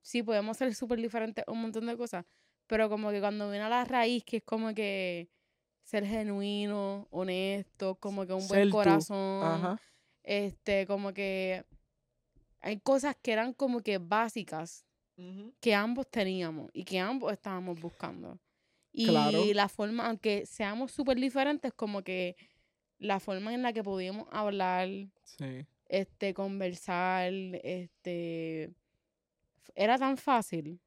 [0.01, 2.25] sí podemos ser súper diferentes un montón de cosas.
[2.67, 5.30] Pero como que cuando viene a la raíz, que es como que
[5.84, 9.43] ser genuino, honesto, como que un buen Ser corazón.
[9.43, 9.82] Ajá.
[10.23, 11.65] Este, como que
[12.62, 14.86] hay cosas que eran como que básicas
[15.60, 18.40] que ambos teníamos y que ambos estábamos buscando.
[18.94, 19.42] Y Claro.
[19.54, 22.36] la forma, aunque seamos súper diferentes, como que
[23.00, 24.88] la forma en la que podíamos hablar,
[25.24, 25.66] Sí.
[25.88, 27.32] este, conversar,
[27.64, 28.74] este,
[29.76, 30.80] era tan fácil.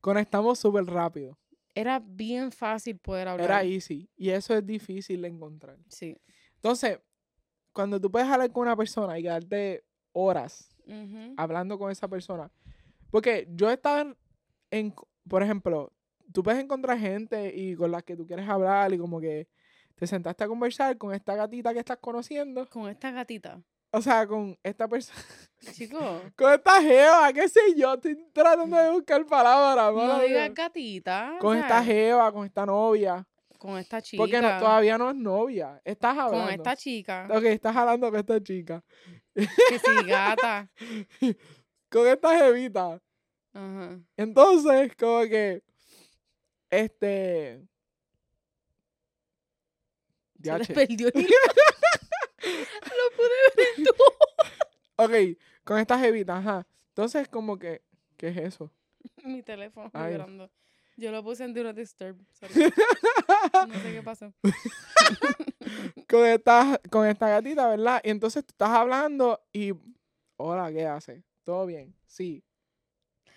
[0.00, 1.38] Conectamos súper rápido.
[1.74, 3.44] Era bien fácil poder hablar.
[3.46, 4.08] Era easy.
[4.16, 5.76] Y eso es difícil de encontrar.
[5.88, 6.16] Sí.
[6.54, 7.00] Entonces,
[7.72, 10.70] cuando tú puedes hablar con una persona y quedarte horas
[11.36, 12.50] hablando con esa persona.
[13.16, 14.14] Porque yo estaba en,
[14.70, 14.94] en-
[15.26, 15.90] por ejemplo,
[16.34, 19.48] tú puedes encontrar gente y con la que tú quieres hablar y como que
[19.94, 22.66] te sentaste a conversar con esta gatita que estás conociendo.
[22.68, 23.58] Con esta gatita.
[23.90, 25.18] O sea, con esta persona,
[25.72, 25.98] Chico,
[26.36, 29.94] con esta jeva, qué sé yo, estoy tratando de buscar palabras.
[29.94, 31.36] no digas gatita.
[31.36, 33.26] o Con esta jeva, con esta novia.
[33.56, 34.20] Con esta chica.
[34.20, 35.80] Porque no- todavía no es novia.
[35.82, 36.44] Estás hablando.
[36.48, 37.26] Con esta chica.
[37.30, 38.84] Ok, estás hablando con esta chica.
[39.34, 39.46] Que
[39.78, 40.70] sí, gata.
[41.88, 43.00] Con esta jevita.
[44.16, 45.62] Entonces, como que,
[46.70, 47.60] este...
[50.36, 50.74] Se Ya, che.
[50.74, 51.22] perdió el.
[52.44, 53.90] Lo pude ver en tu
[54.98, 56.66] Ok, con esta jevita, ajá.
[56.90, 57.82] Entonces, como que,
[58.16, 58.70] ¿qué es eso?
[59.24, 60.10] Mi teléfono Ay.
[60.10, 60.50] vibrando.
[60.98, 62.16] Yo lo puse en Do Not Disturb.
[62.32, 62.54] sorry.
[63.68, 64.32] No sé qué pasó.
[66.08, 68.00] con, esta, con esta gatita, ¿verdad?
[68.04, 69.72] Y entonces tú estás hablando y,
[70.36, 71.22] hola, ¿qué haces?
[71.44, 71.94] ¿Todo bien?
[72.06, 72.42] Sí.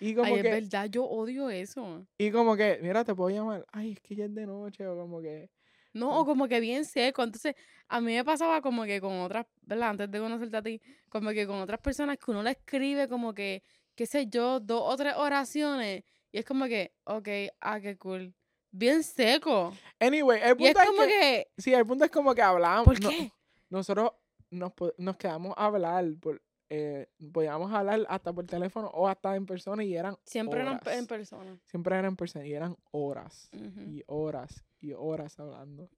[0.00, 2.06] Y como Ay, es que, verdad, yo odio eso.
[2.18, 3.66] y como que, mira, te puedo llamar.
[3.70, 5.50] Ay, es que ya es de noche o como que...
[5.92, 7.22] No, o como que bien seco.
[7.22, 7.54] Entonces,
[7.88, 9.90] a mí me pasaba como que con otras, ¿verdad?
[9.90, 13.34] Antes de conocerte a ti, como que con otras personas que uno le escribe como
[13.34, 13.62] que,
[13.96, 16.04] qué sé yo, dos o tres oraciones.
[16.32, 17.28] Y es como que, ok,
[17.60, 18.32] ah, qué cool.
[18.70, 19.72] Bien seco.
[19.98, 22.42] Anyway, el Y es punto es, como que, que, Sí, el punto es como que
[22.42, 22.84] hablamos.
[22.84, 23.32] ¿por no- qué?
[23.68, 24.12] nosotros
[24.50, 29.44] nos, nos quedamos a hablar por eh, podíamos hablar hasta por teléfono o hasta en
[29.44, 31.06] persona y eran Siempre eran pe- en horas.
[31.08, 31.58] persona.
[31.66, 35.90] Siempre eran en persona y eran horas y horas y horas hablando.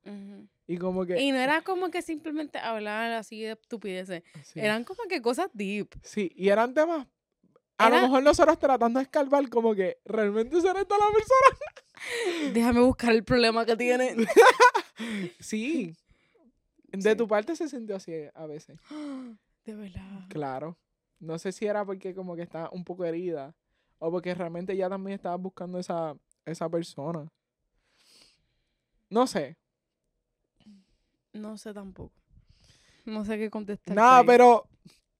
[0.66, 1.20] Y como que...
[1.20, 4.22] Y no era como que simplemente hablar así de estupideces.
[4.44, 5.88] sí, Eran como que cosas deep.
[6.02, 7.06] sí, y eran temas...
[7.78, 12.52] A lo mejor nosotros tratando de escarbar como que realmente será esta la persona.
[12.54, 14.14] Déjame buscar el problema que tiene.
[15.40, 15.94] Sí.
[16.92, 17.16] De Sí.
[17.16, 18.78] tu parte se sintió así a veces.
[19.64, 20.26] De verdad.
[20.28, 20.78] Claro.
[21.20, 23.54] No sé si era porque como que estaba un poco herida
[23.98, 27.30] o porque realmente ya también estaba buscando esa, esa persona.
[29.08, 29.56] No sé.
[31.32, 32.12] No sé tampoco.
[33.04, 33.94] No sé qué contestar.
[33.94, 34.68] Nada, pero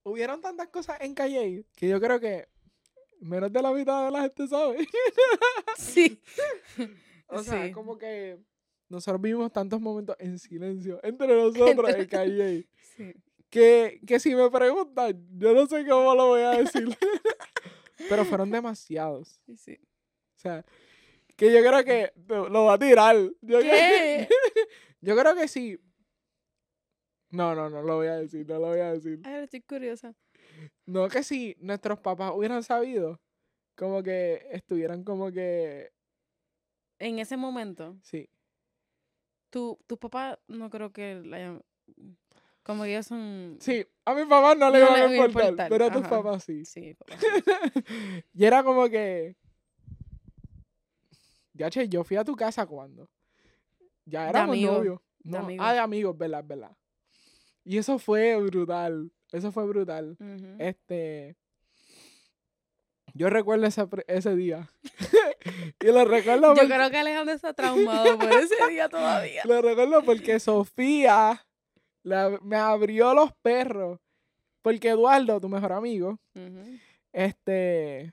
[0.03, 2.49] hubieron tantas cosas en Calle que yo creo que
[3.21, 4.87] menos de la mitad de la gente sabe.
[5.79, 6.21] Sí.
[7.29, 7.73] o sea, Sí.
[7.73, 8.39] como que
[8.89, 13.15] nosotros vivimos tantos momentos en silencio entre nosotros en Calle Sí.
[13.53, 16.89] Que, que si me preguntan, yo no sé cómo lo voy a decir.
[18.09, 19.39] pero fueron demasiados.
[19.45, 19.79] Sí, sí.
[20.37, 20.65] O sea,
[21.37, 23.15] que yo creo que lo va a tirar.
[23.43, 24.29] Yo, creo- ¿Qué?
[25.03, 25.79] yo creo que sí.
[27.29, 29.21] No, no, no lo voy a decir, no lo voy a decir.
[29.25, 30.15] Ay, ahora estoy curiosa.
[30.87, 33.21] No que si nuestros papás hubieran sabido,
[33.77, 35.93] como que estuvieran como que...
[36.99, 38.31] En ese momento, Sí,
[39.51, 41.65] tu, tu papá no creo que la hayan-
[42.63, 43.57] Como ellos son...
[43.61, 46.45] sí, a mis papás no le No iban a importar, importar, pero a tus papás
[46.45, 46.65] sí.
[46.65, 47.17] Sí, papá.
[48.33, 49.37] y era como que...
[51.55, 53.11] Ya, che, yo fui a tu casa cuando.
[54.05, 55.01] Ya De éramos amigos, novios.
[55.21, 55.67] de No, amigos.
[55.69, 56.77] Ah, de amigos, verdad, verdad.
[57.65, 59.13] Y eso fue brutal.
[59.31, 60.17] Eso fue brutal.
[60.59, 61.37] Este.
[63.15, 64.71] Yo recuerdo ese, ese día.
[65.81, 69.43] y lo recuerdo Yo porque, creo que Alejandro está traumado por ese día todavía.
[69.47, 71.47] lo recuerdo porque Sofía
[72.03, 73.99] la- me abrió los perros.
[74.63, 76.19] Porque Eduardo, tu mejor amigo,
[77.13, 78.13] este.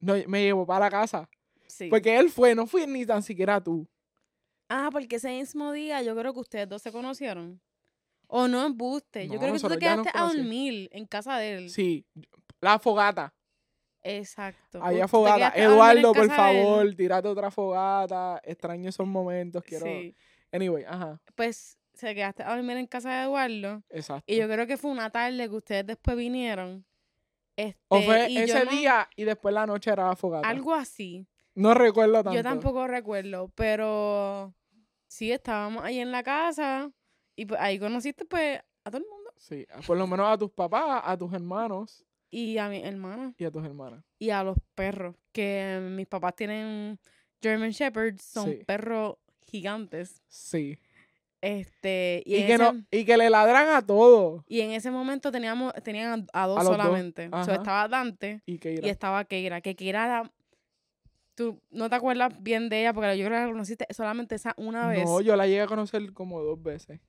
[0.00, 1.28] No, me llevó para la casa.
[1.66, 1.88] Sí.
[1.88, 3.86] Porque él fue, no fui ni tan siquiera tú.
[4.68, 7.60] Ah, porque ese mismo día yo creo que ustedes dos se conocieron.
[8.26, 9.26] O no embuste.
[9.26, 11.70] Yo No, creo que tú te quedaste a dormir en casa de él.
[11.70, 12.06] Sí,
[12.60, 13.34] la fogata.
[14.02, 14.80] Exacto.
[14.82, 15.52] Había fogata.
[15.56, 18.40] Eduardo, por favor, tírate otra fogata.
[18.44, 19.62] Extraño esos momentos.
[19.64, 19.86] Quiero.
[19.86, 20.14] Sí.
[20.52, 21.20] Anyway, ajá.
[21.34, 23.82] Pues se quedaste a dormir en casa de Eduardo.
[23.90, 24.24] Exacto.
[24.32, 26.84] Y yo creo que fue una tarde que ustedes después vinieron.
[27.56, 30.48] Este, o fue y ese no- día y después la noche era la fogata.
[30.48, 31.26] Algo así.
[31.54, 32.32] No recuerdo tanto.
[32.34, 34.54] Yo tampoco recuerdo, pero
[35.08, 36.92] sí estábamos ahí en la casa
[37.34, 40.50] y pues ahí conociste pues a todo el mundo Sí, por lo menos a tus
[40.50, 44.04] papás, a tus hermanos y a mi hermana y a tus hermanas.
[44.18, 46.98] y a los perros, que mis papás tienen
[47.42, 48.64] German Shepherds, son Sí.
[48.66, 50.22] perros gigantes.
[50.28, 50.78] Sí.
[51.40, 54.42] Este, y, que, ese, no, y que le ladran a todos.
[54.48, 57.28] y en ese momento teníamos tenían a, a dos A dos, solamente.
[57.30, 57.54] So, ajá.
[57.54, 60.32] estaba Dante Y que y estaba Keira, que Keira era
[61.36, 64.54] tú no te acuerdas bien de ella porque yo creo que la conociste solamente esa
[64.56, 65.04] una vez.
[65.04, 67.00] No, yo la llegué a conocer como dos veces.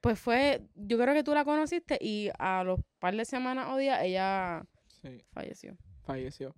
[0.00, 3.76] Pues fue, yo creo que tú la conociste y a los par de semanas o
[3.76, 4.64] días ella
[5.02, 5.76] Sí, falleció.
[6.02, 6.56] falleció.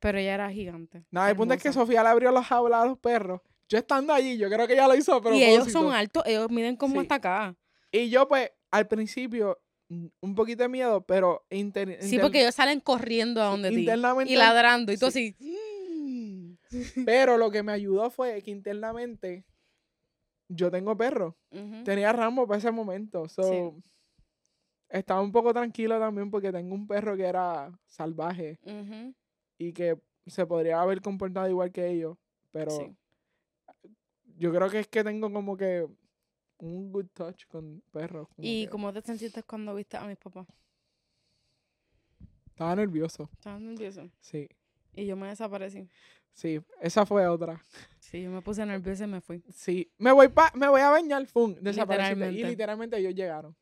[0.00, 1.04] Pero ella era gigante.
[1.10, 1.72] Nada, el punto es que.
[1.72, 3.40] Sofía le abrió los jaulas a los perros.
[3.68, 6.48] Yo estando allí, yo creo que ella lo hizo a Y ellos son altos, ellos
[6.50, 6.98] miden como Sí.
[7.00, 7.56] hasta acá.
[7.90, 12.40] Y yo, pues, al principio, mm, un poquito de miedo, pero inter- Sí, inter- porque
[12.42, 13.80] ellos salen corriendo a sí, donde ti.
[13.80, 14.32] internamente.
[14.32, 15.04] Y ladrando y sí.
[15.04, 15.36] así.
[17.06, 19.44] Pero lo que me ayudó fue que internamente
[20.48, 21.36] yo tengo perro.
[21.84, 23.28] Tenía Rambo para ese momento.
[23.28, 23.76] So,
[24.88, 29.12] Estaba un poco tranquilo también porque tengo un perro que era salvaje Ujú.
[29.58, 32.16] y que se podría haber comportado igual que ellos.
[32.52, 32.96] Pero Sí.
[34.38, 35.86] Yo creo que es que tengo como que
[36.58, 38.28] un good touch con perros.
[38.28, 40.46] como ¿Y que cómo te sentiste cuando viste a mis papás?
[42.48, 43.28] Estaba nervioso.
[43.34, 44.10] Estabas nervioso.
[44.20, 44.48] Sí,
[44.94, 45.88] Y yo me desaparecí.
[46.32, 46.60] sí.
[46.80, 47.62] Esa fue otra.
[48.00, 49.42] Sí, yo me puse nerviosa y me fui.
[49.52, 49.90] Sí.
[49.98, 51.54] Me voy, pa me voy a bañar, fum.
[51.60, 52.32] Desapareciste.
[52.32, 52.96] Y Literalmente.
[52.96, 53.54] ellos llegaron.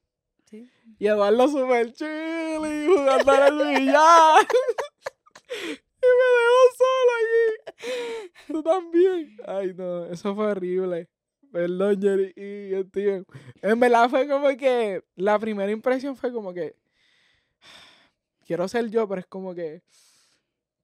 [0.44, 0.68] Sí.
[0.98, 4.46] Y Eduardo super chilly, jugando al billar.
[6.04, 8.32] y me dejó solo allí.
[8.48, 9.36] Tú también.
[9.46, 11.08] Ay, no, eso fue horrible.
[11.52, 13.24] Perdón, Jerry y Steven.
[13.62, 16.74] En verdad fue como que la primera impresión fue como que
[18.46, 19.82] quiero ser yo, pero es como que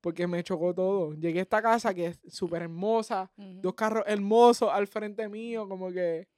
[0.00, 1.14] porque me chocó todo.
[1.14, 5.90] Llegué a esta casa que es súper hermosa, dos carros hermosos al frente mío, como
[5.92, 6.28] que.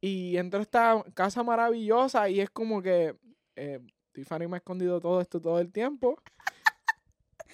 [0.00, 3.16] Y entro a esta casa maravillosa y es como que.
[3.56, 3.80] Eh,
[4.12, 6.16] Tiffany me ha escondido todo esto todo el tiempo.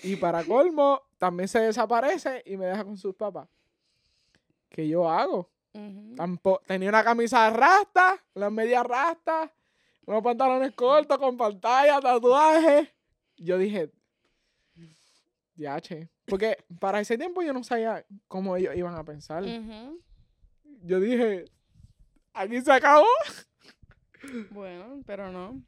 [0.02, 3.48] Y para colmo, también se desaparece y me deja con sus papás.
[4.68, 5.50] ¿Qué yo hago?
[5.72, 9.50] Tampo- tenía una camisa rasta, las medias rastas,
[10.06, 12.88] unos pantalones cortos con pantalla, tatuajes.
[13.36, 13.90] Yo dije,
[15.54, 16.08] ya, che.
[16.26, 19.44] Porque para ese tiempo yo no sabía cómo ellos iban a pensar.
[20.82, 21.44] Yo dije,
[22.34, 23.06] aquí se acabó.
[24.50, 25.62] Bueno, pero no.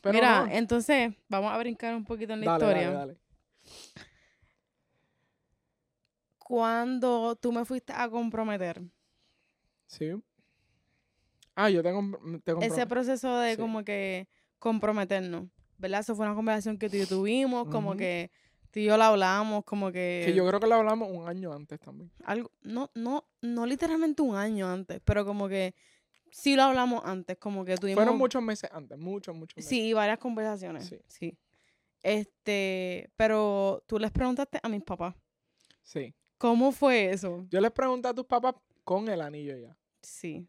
[0.00, 0.52] Pero Mira, no.
[0.52, 2.90] entonces, vamos a brincar un poquito en la Dale, historia.
[2.90, 3.18] dale, dale.
[6.48, 8.80] Cuando tú me fuiste a comprometer,
[9.86, 10.10] Sí.
[11.54, 13.60] Ah, yo te, compro- te ese proceso de Sí.
[13.60, 16.00] como que comprometernos, ¿verdad?
[16.00, 18.30] Eso fue una conversación que tú y yo tuvimos, como que
[18.70, 20.22] tú y yo la hablamos, como que...
[20.24, 22.10] Que yo creo que lo hablamos un año antes también.
[22.24, 25.74] algo, no, no, no literalmente un año antes, pero como que
[26.30, 27.96] sí lo hablamos antes, como que tuvimos...
[28.04, 29.68] Fueron muchos meses antes, muchos, muchos meses.
[29.68, 30.86] Sí, varias conversaciones.
[30.86, 30.98] Sí.
[31.08, 31.36] Sí.
[32.02, 35.14] Este, pero tú les preguntaste a mis papás,
[35.82, 36.14] Sí.
[36.38, 37.46] ¿Cómo fue eso?
[37.50, 39.76] Yo les pregunté a tus papás con el anillo ya.
[40.02, 40.48] Sí.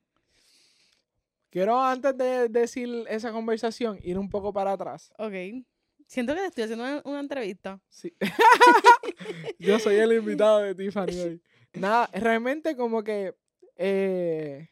[1.49, 5.11] Quiero antes de decir esa conversación ir un poco para atrás.
[5.17, 5.65] Ok.
[6.07, 7.81] Siento que te estoy haciendo una, una entrevista.
[7.89, 8.13] Sí.
[9.59, 11.41] Yo soy el invitado de Tiffany hoy.
[11.73, 13.35] Nada, realmente como que
[13.75, 14.69] eh,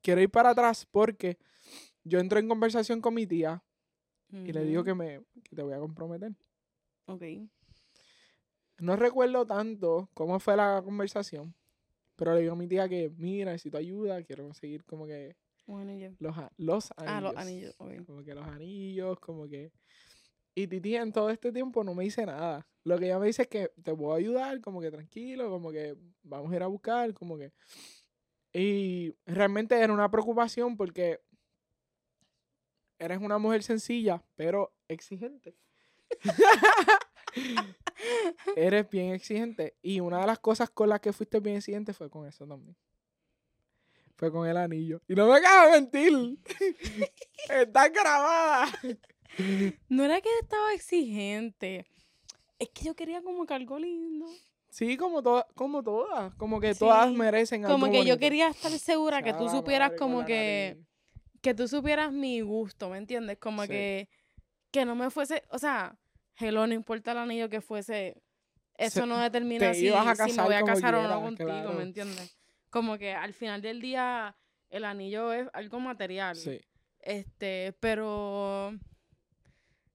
[0.00, 1.38] quiero ir para atrás porque
[2.04, 3.62] yo entro en conversación con mi tía
[4.30, 6.32] y le digo que me que te voy a comprometer.
[7.06, 7.22] Ok.
[8.78, 11.54] No recuerdo tanto cómo fue la conversación,
[12.16, 15.80] pero le digo a mi tía que, mira, necesito ayuda, quiero conseguir como que Un
[15.82, 16.12] anillo.
[16.18, 17.14] los, a- los anillos.
[17.16, 17.74] Ah, los anillos.
[17.78, 18.06] Ok.
[18.06, 19.70] Como que los anillos, como que...
[20.56, 22.66] Y Titi en todo este tiempo no me dice nada.
[22.84, 25.96] Lo que ella me dice es que te puedo ayudar, como que tranquilo, como que
[26.22, 27.52] vamos a ir a buscar, como que...
[28.52, 31.20] Y realmente era una preocupación porque
[33.00, 35.56] eres una mujer sencilla, pero exigente.
[38.56, 39.76] eres bien exigente.
[39.82, 42.76] Y una de las cosas con las que fuiste bien exigente fue con eso también.
[44.16, 45.00] Fue con el anillo.
[45.08, 46.38] Y no me acabas de mentir.
[47.48, 48.66] Está grabada.
[49.88, 51.86] No era que estaba exigente.
[52.58, 54.26] Es que yo quería como que algo lindo.
[54.70, 56.34] Sí, como, todas como todas.
[56.34, 59.98] Como que todas merecen algo Como que yo quería estar segura que tú supieras madre
[59.98, 60.74] como que...
[60.76, 60.86] nariz.
[61.42, 63.38] que tú supieras mi gusto, ¿me entiendes?
[63.38, 63.68] Como Sí.
[63.68, 64.08] que,
[64.70, 65.96] que no me fuese, o sea,
[66.38, 68.22] hello, no importa el anillo que fuese,
[68.76, 71.72] eso Se- no determina te si, si me voy a casar o no contigo, claro.
[71.74, 72.36] ¿me entiendes?
[72.70, 74.36] Como que al final del día
[74.70, 76.34] el anillo es algo material.
[76.36, 76.60] Sí.
[77.00, 78.72] Este, pero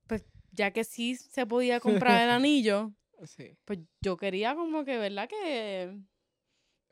[0.08, 2.94] pues ya que sí se podía comprar el anillo,
[3.26, 3.58] Sí.
[3.66, 5.28] pues yo quería como que, ¿verdad?
[5.28, 5.94] Que,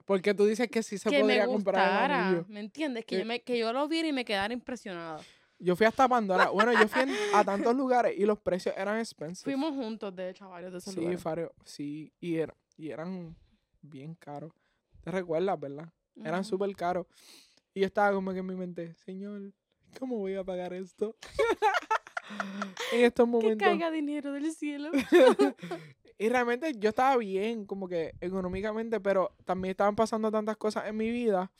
[0.06, 2.46] Porque tú dices que sí se que me podría comprar el gustara, anillo.
[2.50, 3.06] ¿me entiendes?
[3.06, 5.22] Que, yo me, que yo lo viera y me quedara impresionada.
[5.60, 6.50] Yo fui hasta Pandora.
[6.50, 9.44] Bueno, yo fui en- a tantos lugares y los precios eran expensive.
[9.52, 11.50] Fuimos juntos, de hecho, a varios de esos Sí, lugares.
[11.66, 12.14] Sí.
[12.20, 13.36] Y, era- y eran
[13.82, 14.52] bien caros.
[15.02, 15.92] ¿Te recuerdas, verdad?
[16.24, 17.08] Eran súper caros.
[17.74, 19.52] Y yo estaba como que en mi mente, señor,
[20.00, 21.16] ¿cómo voy a pagar esto?
[22.92, 23.68] en estos Que momentos.
[23.68, 24.90] caiga dinero del cielo.
[26.20, 30.98] y realmente yo estaba bien, como que económicamente, pero también estaban pasando tantas cosas en
[30.98, 31.52] mi vida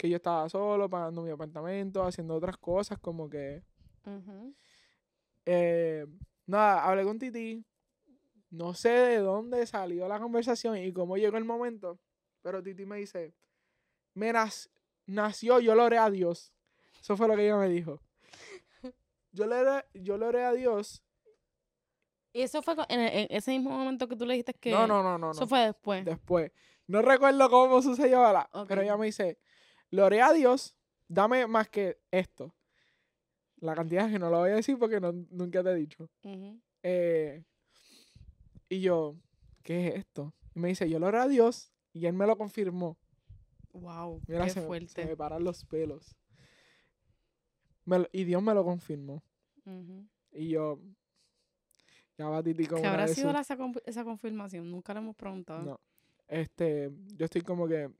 [0.00, 3.62] que yo estaba solo, pagando mi apartamento, haciendo otras cosas, como que...
[5.44, 6.06] Eh,
[6.46, 7.64] nada, hablé con Titi.
[8.50, 11.98] No sé de dónde salió la conversación y cómo llegó el momento,
[12.42, 13.34] pero Titi me dice,
[14.14, 14.70] me nac-
[15.06, 16.52] nació, yo lo oré a Dios.
[17.00, 18.00] Eso fue lo que ella me dijo.
[19.32, 21.04] Yo le oré, yo le oré a Dios.
[22.32, 24.70] Y eso fue en, el- en ese mismo momento que tú le dijiste que...
[24.72, 25.30] No, no, no, no.
[25.30, 25.46] Eso no.
[25.46, 26.04] fue después.
[26.04, 26.50] después.
[26.88, 29.38] No recuerdo cómo sucedió ahora, pero ella me dice,
[29.98, 30.76] oré a Dios,
[31.08, 32.54] dame más que esto.
[33.56, 36.08] La cantidad que no lo voy a decir porque no- nunca te he dicho.
[36.82, 37.44] Eh,
[38.68, 39.16] y yo,
[39.62, 40.32] ¿qué es esto?
[40.54, 42.96] Y me dice, yo lo oré a Dios y él me lo confirmó.
[43.72, 45.04] Wow, Mira, qué se, me- se fuerte.
[45.06, 46.16] me paran los pelos.
[47.84, 49.22] Me lo- y Dios me lo confirmó.
[50.32, 50.80] Y yo,
[52.16, 54.70] ya va Titi como ¿Qué habrá sido la- esa, esa confirmación?
[54.70, 55.62] Nunca le hemos preguntado.
[55.64, 55.80] No.
[56.28, 57.90] Este, yo estoy como que,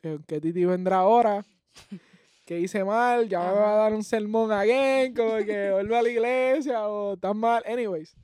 [0.00, 1.44] que, que Titi vendrá ahora,
[2.46, 6.02] que hice mal, ya me va a dar un sermón again, como que vuelve a
[6.02, 7.62] la iglesia o tan mal.
[7.66, 8.16] Anyways.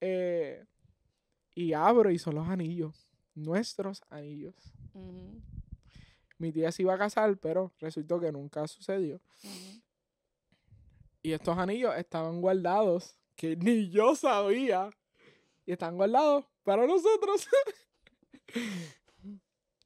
[0.00, 0.64] Eh,
[1.54, 4.54] y abro y son los anillos, nuestros anillos.
[6.38, 9.20] Mi tía se iba a casar, pero resultó que nunca sucedió.
[11.22, 14.90] Y estos anillos estaban guardados, que ni yo sabía.
[15.64, 17.48] Y están guardados para nosotros.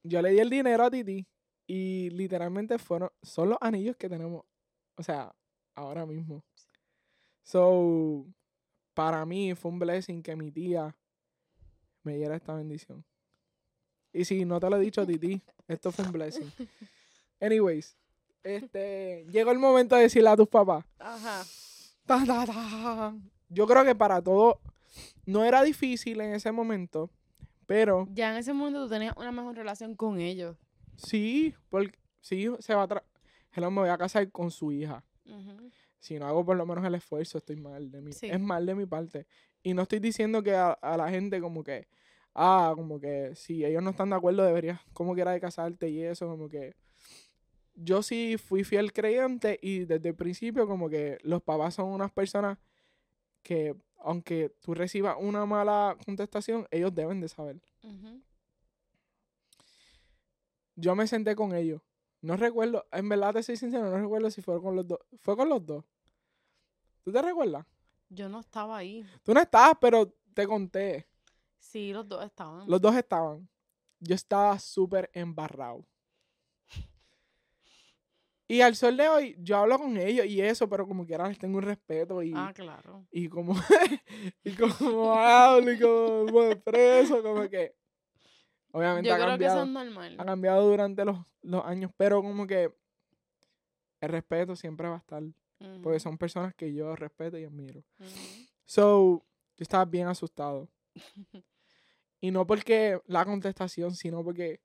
[0.07, 1.26] Yo le di el dinero a Titi
[1.66, 4.44] y literalmente fueron, son los anillos que tenemos,
[4.96, 5.34] o sea,
[5.74, 6.44] ahora mismo.
[7.42, 8.26] So,
[8.94, 10.96] para mí fue un blessing que mi tía
[12.02, 13.04] me diera esta bendición.
[14.12, 16.50] Y si no te lo he dicho, Titi, esto fue un blessing.
[17.40, 17.96] Anyways,
[18.42, 20.84] Este, llegó el momento de decirle a tus papás.
[20.98, 21.44] Ajá.
[22.07, 23.14] Ta, ta, ta.
[23.48, 24.61] Yo creo que para todo
[25.26, 27.11] no era difícil en ese momento,
[27.67, 30.57] pero Ya en ese momento tú tenías una mejor relación con ellos.
[30.97, 33.05] sí, porque sí se va a tra
[33.53, 35.03] Hello, me voy a casar con su hija.
[35.99, 38.27] Si no hago por lo menos el esfuerzo, estoy mal de mi, Sí.
[38.31, 39.27] es mal de mi parte.
[39.62, 41.89] Y no estoy diciendo que a, a la gente como que,
[42.35, 46.03] ah, como que si ellos no están de acuerdo deberías como quiera de casarte y
[46.03, 46.77] eso, como que
[47.75, 52.12] yo sí fui fiel creyente y desde el principio como que los papás son unas
[52.12, 52.59] personas
[53.43, 57.61] que aunque tú recibas una mala contestación, ellos deben de saber.
[60.74, 61.80] Yo me senté con ellos.
[62.20, 64.99] No recuerdo, en verdad te soy sincero, no recuerdo si fue con los dos.
[65.20, 65.84] Fue con los dos.
[67.03, 67.64] ¿Tú te recuerdas?
[68.09, 69.07] Yo no estaba ahí.
[69.22, 71.07] Tú no estabas, pero te conté.
[71.59, 72.68] Sí, los dos estaban.
[72.68, 73.49] Los dos estaban.
[74.01, 75.84] Yo estaba súper embarrado.
[78.49, 81.38] Y al sol de hoy, yo hablo con ellos y eso, pero como quiera les
[81.38, 83.05] tengo un respeto y, Ah, claro.
[83.11, 83.55] y como
[84.44, 87.74] y como hablo y como me expreso, como que
[88.72, 90.16] obviamente Yo ha creo que cambiado, eso es normal.
[90.18, 92.72] ha cambiado durante los, los años, pero como que
[94.01, 95.22] el respeto siempre va a estar,
[95.82, 97.82] porque son personas que yo respeto y admiro.
[98.64, 99.24] So,
[99.57, 100.68] yo estaba bien asustado.
[102.18, 104.61] Y no porque la contestación, sino porque,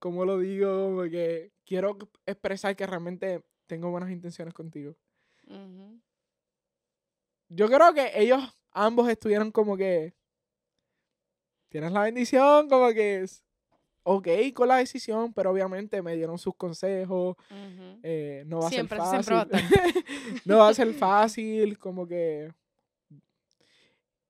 [0.00, 1.96] como lo digo, porque quiero
[2.26, 4.96] expresar que realmente tengo buenas intenciones contigo.
[7.48, 8.42] Yo creo que ellos
[8.72, 10.14] ambos estuvieron como que,
[11.68, 13.44] tienes la bendición, como que es
[14.02, 17.36] ok con la decisión, pero obviamente me dieron sus consejos.
[18.02, 19.58] Eh, no va a Siempre, ser fácil.
[19.58, 20.04] siempre
[20.44, 22.52] no va a ser fácil, como que.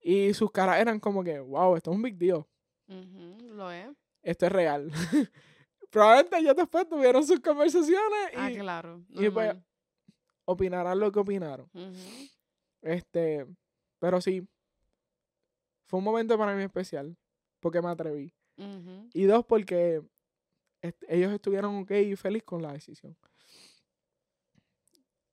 [0.03, 2.43] Y sus caras eran como que, wow, esto es un big deal.
[2.87, 3.89] Lo es.
[4.23, 4.91] Esto es real.
[5.91, 9.03] Probablemente ellos después tuvieron sus conversaciones y Ah, claro.
[9.09, 9.55] y pues-
[10.45, 11.69] opinarán lo que opinaron.
[12.81, 13.45] Este,
[13.99, 14.47] pero sí,
[15.87, 17.15] fue un momento para mí especial,
[17.59, 18.33] porque me atreví.
[19.13, 20.01] Y dos, porque
[20.81, 23.15] est- ellos estuvieron ok y feliz con la decisión.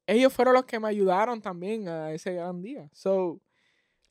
[0.07, 2.89] Ellos fueron los que me ayudaron también a ese gran día.
[2.93, 3.41] So,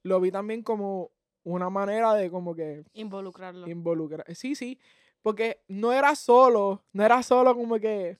[0.04, 1.12] lo vi también como
[1.44, 3.68] una manera de como que Involucrarlo.
[3.68, 4.24] involucrar.
[4.36, 4.80] Sí, sí,
[5.28, 8.18] porque no era solo, no era solo como que,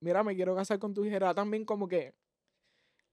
[0.00, 2.14] mira, me quiero casar con tu hija, era también como que,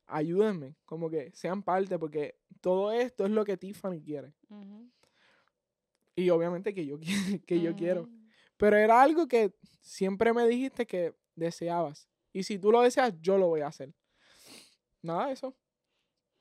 [0.05, 4.33] ayúdenme, como que sean parte, porque todo esto es lo que Tiffany quiere.
[6.15, 6.97] Y obviamente que yo,
[7.45, 8.03] que yo quiero.
[8.03, 8.29] Ujú.
[8.55, 12.07] Pero era algo que siempre me dijiste que deseabas.
[12.31, 13.93] Y si tú lo deseas, yo lo voy a hacer.
[15.01, 15.53] Nada de eso.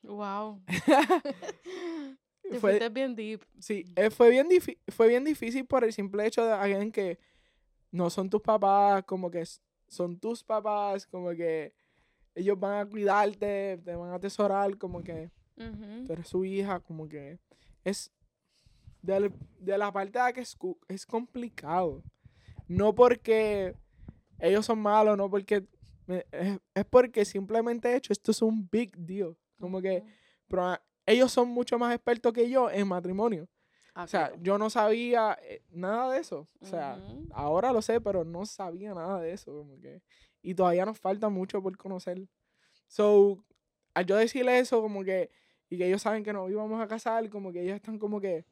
[0.01, 0.63] Wow.
[2.49, 3.41] Te Fue, bien deep.
[3.59, 4.47] sí, eh, fue, bien
[4.89, 7.17] fue bien difícil por el simple hecho de alguien que
[7.91, 9.43] no son tus papás, como que
[9.87, 11.73] son tus papás, como que
[12.35, 16.05] ellos van a cuidarte, te van a atesorar, como que Ujú.
[16.05, 17.39] tú eres su hija, como que
[17.83, 18.11] es
[19.01, 22.03] del- de, la parte de que es, es complicado.
[22.67, 23.75] No porque
[24.39, 25.65] ellos son malos, no porque
[26.07, 29.35] me- es, es porque simplemente hecho esto es un big deal.
[29.59, 30.09] Como que Ujú.
[30.47, 33.47] pero, ah, ellos son mucho más expertos que yo en matrimonio.
[33.93, 34.41] Ah, O sea, claro.
[34.43, 36.49] yo no sabía eh, nada de eso.
[36.59, 37.27] O sea, Ujú.
[37.31, 39.53] ahora lo sé, pero no sabía nada de eso.
[39.53, 40.01] Como que,
[40.41, 42.27] y todavía nos falta mucho por conocer.
[42.87, 43.43] So,
[43.93, 45.31] al yo decirle eso, como que,
[45.69, 48.45] y que ellos saben que nos íbamos a casar, como que ellos están como que,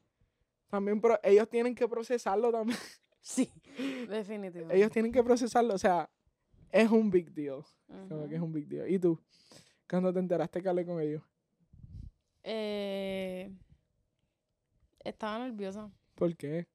[0.70, 2.78] también, pero ellos tienen que procesarlo también.
[3.26, 3.50] Sí,
[4.10, 4.70] definitivo.
[4.70, 5.74] ellos tienen que procesarlo.
[5.74, 6.10] O sea,
[6.70, 7.64] es un big deal.
[8.10, 8.90] Como que es un big deal.
[8.90, 9.18] ¿Y tú?
[9.90, 11.24] Cuando te enteraste que hablé con ellos?
[12.44, 13.52] Eh,
[15.04, 15.92] estaba nerviosa.
[16.16, 16.68] ¿Por qué?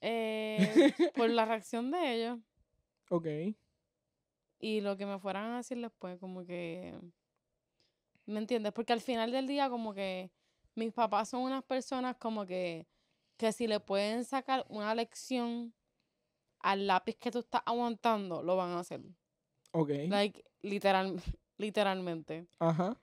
[0.00, 2.38] Eh, por la reacción de ellos
[3.10, 3.26] Ok.
[4.60, 6.98] y lo que me fueran a decir después, como que...
[8.26, 8.72] ¿Me entiendes?
[8.72, 10.30] Porque al final del día, como que
[10.74, 12.86] mis papás son unas personas como que,
[13.38, 15.72] que si le pueden sacar una lección
[16.60, 19.00] al lápiz que tú estás aguantando, lo van a hacer.
[19.72, 19.90] Ok.
[20.08, 21.16] Like, literal,
[21.56, 22.46] literalmente.
[22.58, 22.96] Ajá.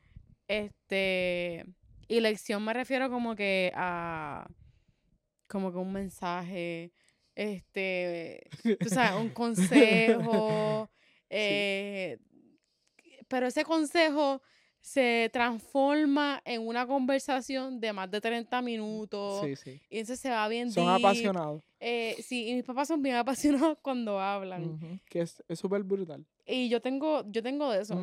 [0.48, 1.66] Este,
[2.08, 4.48] y lección me refiero como que a,
[5.48, 6.92] como que un mensaje,
[7.36, 8.48] este,
[8.80, 10.90] tú sabes, un consejo,
[11.30, 12.18] eh,
[13.28, 14.42] pero ese consejo
[14.80, 19.82] se transforma en una conversación de más de 30 minutos Sí, sí.
[19.90, 21.04] y entonces se va bien Son deep.
[21.04, 21.64] apasionados.
[21.80, 25.02] Eh, sí, y mis papás son bien apasionados cuando hablan.
[25.10, 26.24] Que es súper brutal.
[26.46, 28.00] Y yo tengo, yo tengo de eso.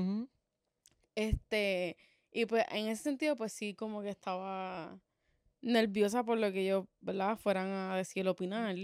[1.14, 1.96] Este,
[2.32, 4.98] y pues en ese sentido, pues sí, como que estaba
[5.60, 7.36] nerviosa por lo que ellos, ¿verdad?
[7.36, 8.74] Fueran a decir, opinar.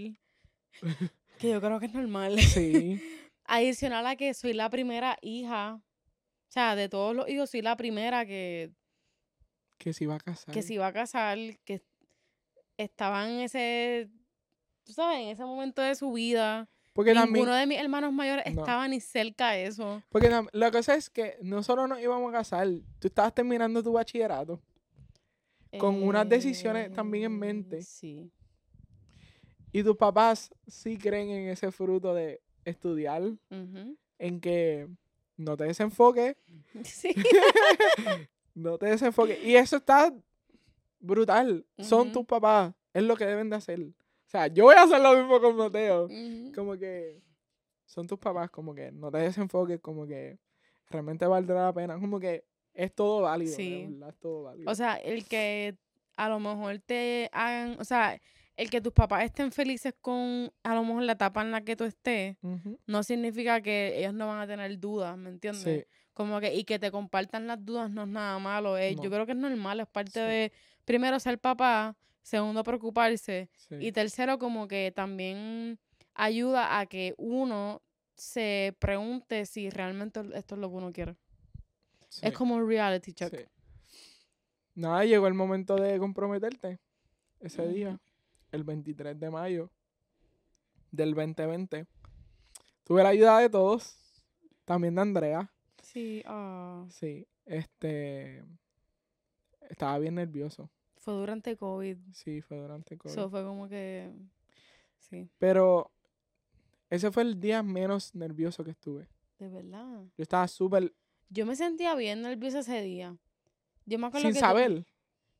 [1.39, 2.35] que yo creo que es normal.
[2.39, 3.01] Sí.
[3.45, 5.81] Adicional a que soy la primera hija.
[5.81, 8.71] O sea, de todos los hijos, soy la primera que,
[9.79, 10.53] Que se iba a casar.
[10.53, 11.81] que se iba a casar, que
[12.77, 14.09] estaba en ese,
[14.83, 16.69] tú sabes, en ese momento de su vida.
[16.99, 18.59] Porque también, Ninguno de mis hermanos mayores No.
[18.61, 20.03] estaba ni cerca de eso.
[20.09, 22.67] porque la cosa es que nosotros nos íbamos a casar.
[22.99, 24.61] Tú estabas terminando tu bachillerato.
[25.77, 27.77] Con unas decisiones también en mente.
[27.77, 28.29] Eh, Sí.
[29.71, 33.21] Y tus papás sí creen en ese fruto de estudiar.
[34.17, 34.89] En que
[35.37, 36.35] no te desenfoques.
[36.83, 37.13] Sí.
[38.55, 39.41] No te desenfoques.
[39.41, 40.13] Y eso está
[40.99, 41.65] brutal.
[41.77, 42.73] Son tus papás.
[42.93, 43.79] Es lo que deben de hacer.
[44.29, 46.07] O sea, yo voy a hacer lo mismo con Mateo.
[46.53, 47.19] Como que
[47.85, 48.51] son tus papás.
[48.51, 49.79] Como que no te desenfoques.
[49.79, 50.37] Como que
[50.87, 51.99] realmente valdrá la pena.
[51.99, 53.55] Como que es todo válido.
[53.55, 53.87] Sí.
[53.89, 54.69] verdad, es todo válido.
[54.71, 55.75] O sea, el que
[56.15, 58.21] a lo mejor te hagan, o sea,
[58.55, 61.75] el que tus papás estén felices con a lo mejor la etapa en la que
[61.75, 62.35] tú estés,
[62.85, 65.63] no significa que ellos no van a tener dudas, ¿me entiendes?
[65.63, 68.77] Sí, Como que, y que te compartan las dudas no es nada malo.
[68.77, 70.19] es- Yo creo que es normal, es parte Sí.
[70.19, 70.51] de,
[70.83, 71.95] primero, ser papá,
[72.29, 73.75] segundo, preocuparse, sí.
[73.79, 75.79] y tercero, como que también
[76.13, 77.81] ayuda a que uno
[78.15, 81.15] se pregunte si realmente esto es lo que uno quiere.
[82.09, 83.35] sí, Es como un reality check.
[83.35, 83.45] sí.
[84.75, 86.79] Nada, llegó el momento de comprometerte.
[87.41, 87.99] Ese día,
[88.51, 89.71] el 23 de mayo
[90.91, 91.85] del 2020.
[92.83, 93.97] Tuve la ayuda de todos.
[94.65, 95.51] También de Andrea.
[95.81, 98.43] Sí, ah, Sí, este.
[99.69, 100.69] Estaba bien nervioso.
[101.09, 101.97] Fue durante COVID.
[102.13, 103.13] Sí, fue durante COVID.
[103.13, 104.11] So fue como que.
[104.99, 105.91] Sí, Pero
[106.89, 109.07] ese fue el día menos nervioso que estuve.
[109.39, 110.03] de verdad.
[110.17, 110.93] Yo estaba súper.
[111.29, 113.17] Yo me sentía bien nerviosa ese día.
[113.85, 114.85] Yo me acuerdo Sin que saber.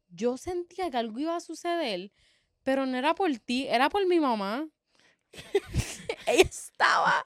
[0.09, 2.11] Yo, sentía que algo iba a suceder,
[2.63, 4.67] pero no era por ti, era por mi mamá.
[6.25, 7.25] ella estaba.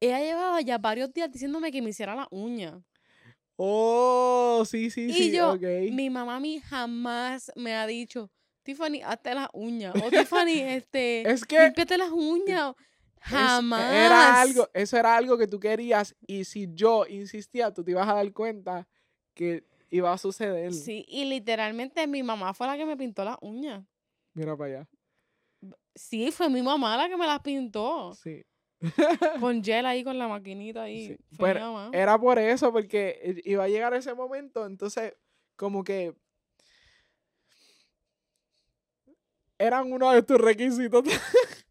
[0.00, 2.82] Ella llevaba ya varios días diciéndome que me hiciera la uña.
[3.64, 5.32] Oh, sí, sí, Y sí.
[5.32, 5.62] yo, ok.
[5.92, 8.28] Mi mamá a mí jamás me ha dicho,
[8.64, 9.94] Tiffany, hazte las uñas.
[10.02, 10.48] O Tiffany,
[10.82, 12.74] este, Es que límpiate las uñas.
[12.76, 13.92] es- Jamás.
[13.94, 16.16] era algo, eso era algo que tú querías.
[16.26, 18.88] Y si yo insistía, tú te ibas a dar cuenta
[19.32, 20.72] que iba a suceder.
[20.74, 23.84] Sí, y literalmente mi mamá fue la que me pintó las uñas.
[24.34, 24.88] Mira para allá.
[25.94, 28.12] Sí, fue mi mamá la que me las pintó.
[28.14, 28.42] Sí.
[29.40, 31.08] Con gel ahí, con la maquinita ahí.
[31.08, 31.90] Sí, pero mamá.
[31.92, 35.14] Era por eso, porque iba a llegar ese momento, entonces,
[35.56, 36.14] como que
[39.58, 41.04] eran uno de tus requisitos.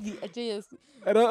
[0.00, 0.14] Yo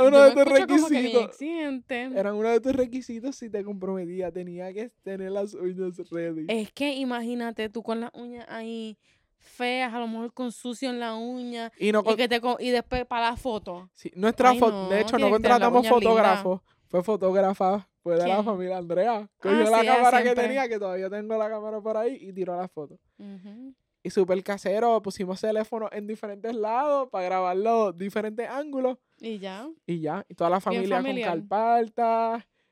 [0.07, 1.41] uno de tus requisitos.
[1.41, 4.31] Eran uno de tus requisitos si te comprometía.
[4.31, 6.45] Tenía que tener las uñas ready.
[6.47, 8.97] Es que imagínate tú con las uñas ahí
[9.39, 11.71] feas, a lo mejor con sucio en la uña.
[11.79, 13.89] y no Y, que te y después para la foto.
[13.93, 16.03] sí, nuestra Ay, fo- no, de hecho, no contratamos uñas lindas.
[16.09, 16.63] fotógrafo.
[16.89, 19.29] Fue fotógrafa, fue de la familia Andrea.
[19.39, 22.17] Cogió Ah, la sí, ella cámara que tenía, que todavía tengo la cámara por ahí,
[22.21, 22.97] y tiró la foto.
[23.17, 23.73] Ujú.
[24.03, 25.01] y súper casero.
[25.01, 28.97] Pusimos teléfonos en diferentes lados para grabar los diferentes ángulos.
[29.19, 29.67] Y ya.
[29.85, 31.47] Y ya, y toda la familia con.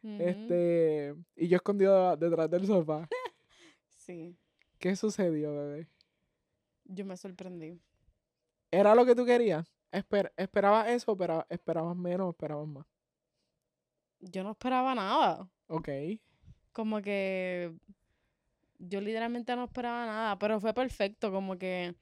[0.04, 0.24] Ujú.
[0.24, 3.08] Este, y yo escondido detrás del sofá.
[3.88, 4.38] Sí,
[4.78, 5.88] ¿Qué sucedió, bebé?
[6.86, 7.80] Yo me sorprendí.
[8.72, 9.72] ¿Era lo que tú querías?
[9.92, 12.86] Esper- ¿Esperabas eso o espera- esperabas menos o esperabas más?
[14.20, 15.48] Yo no esperaba nada.
[15.68, 15.90] Ok.
[16.74, 17.74] Como que
[18.80, 21.96] yo literalmente no esperaba nada, pero fue perfecto, como que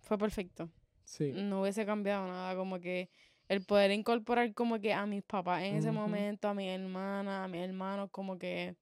[0.00, 0.68] fue perfecto.
[1.04, 1.32] Sí.
[1.34, 3.08] No hubiese cambiado nada, como que
[3.48, 7.48] el poder incorporar como que a mis papás en ese momento, a mi hermana, a
[7.48, 8.76] mis hermanos, como que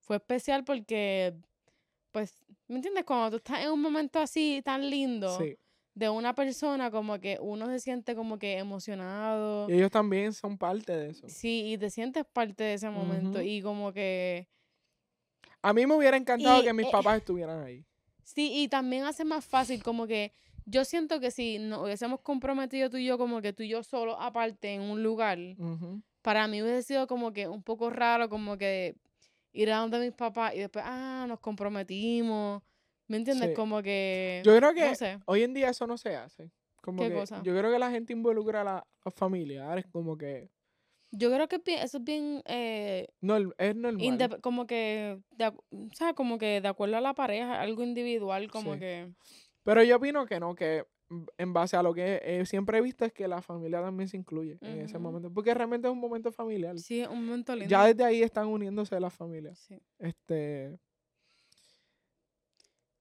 [0.00, 1.34] fue especial porque,
[2.12, 2.34] pues,
[2.68, 3.04] ¿me entiendes?
[3.04, 5.56] Cuando tú estás en un momento así tan lindo Sí.
[5.94, 9.68] de una persona, como que uno se siente como que emocionado.
[9.68, 11.28] Y ellos también son parte de eso.
[11.28, 14.48] Sí, y te sientes parte de ese momento y como que...
[15.62, 17.84] A mí me hubiera encantado Y, que mis eh, papás estuvieran ahí.
[18.24, 20.32] Sí, y también hace más fácil como que
[20.64, 23.82] yo siento que si nos hubiésemos comprometido tú y yo como que tú y yo
[23.82, 25.38] solo aparte en un lugar,
[26.22, 28.94] para mí hubiese sido como que un poco raro como que
[29.52, 32.62] ir a donde mis papás y después, ah, nos comprometimos.
[33.08, 33.50] ¿Me entiendes?
[33.50, 33.54] Sí.
[33.54, 34.42] Como que...
[34.44, 35.18] Yo creo que No sé.
[35.26, 36.50] hoy en día eso no se hace.
[36.80, 37.42] Como ¿Qué que cosa?
[37.44, 40.50] Yo creo que la gente involucra a la- los familiares como que
[41.10, 42.42] Yo creo que es eso es bien...
[42.46, 44.40] Eh, no, es normal.
[44.40, 45.20] como que...
[45.30, 45.54] De, o
[45.92, 48.80] sea, como que de acuerdo a la pareja, algo individual, como Sí.
[48.80, 49.12] que...
[49.64, 50.84] Pero yo opino que no, que
[51.38, 54.16] en base a lo que eh, siempre he visto es que la familia también se
[54.16, 55.30] incluye en ese momento.
[55.32, 56.78] Porque realmente es un momento familiar.
[56.78, 57.68] Sí, es un momento lindo.
[57.70, 59.58] Ya desde ahí están uniéndose las familias.
[59.58, 59.78] Sí.
[59.98, 60.78] Este,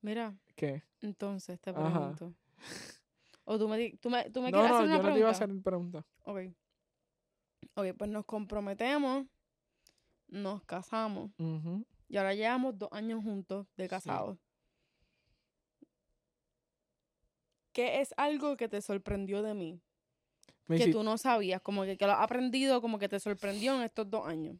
[0.01, 0.83] Mira, ¿qué?
[1.01, 2.15] entonces te Ajá.
[2.15, 2.33] pregunto.
[3.43, 5.13] O tú me, tú me, tú me No, quieres no, hacer una yo no te
[5.13, 5.19] pregunta.
[5.19, 6.05] iba a hacer pregunta.
[6.25, 6.39] Ok.
[7.75, 9.25] Ok, pues nos comprometemos,
[10.27, 11.31] nos casamos
[12.07, 14.37] y ahora llevamos dos años juntos de casados.
[17.73, 19.79] ¿Qué es algo que te sorprendió de mí?
[20.67, 23.19] Me que hici- tú no sabías, como que, que lo has aprendido, como que te
[23.19, 24.57] sorprendió en estos dos años.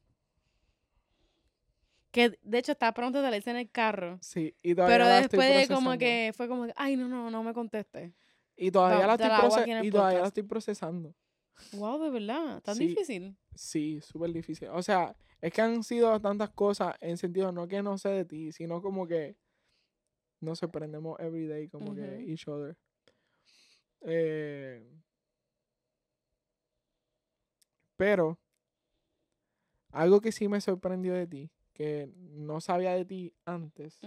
[2.12, 4.18] Que de hecho está pronto te la en el carro.
[4.22, 7.08] Sí, y todavía Pero la estoy después de como que fue como que, ay, no,
[7.08, 8.12] no, no me contestes.
[8.58, 10.44] Y todavía Da- la estoy, la agua proce- aquí en el y todavía la estoy
[10.44, 11.16] procesando.
[11.74, 12.88] Wow, de verdad, tan Sí.
[12.88, 13.38] difícil.
[13.56, 14.68] Sí, súper difícil.
[14.70, 18.26] O sea, es que han sido tantas cosas en sentido no que no sé de
[18.26, 19.38] ti, sino como que
[20.42, 22.76] nos sorprendemos every day, como que each other.
[24.02, 24.82] Eh,
[27.96, 28.38] pero
[29.92, 34.00] algo que sí me sorprendió de ti, que no sabía de ti antes,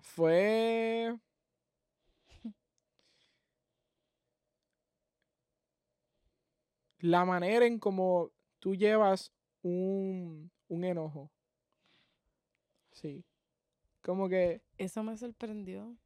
[0.00, 1.12] fue
[7.00, 9.32] la manera en cómo tú llevas
[9.62, 11.30] un, un enojo.
[12.92, 13.24] Sí.
[14.06, 15.96] Como que, Eso me sorprendió.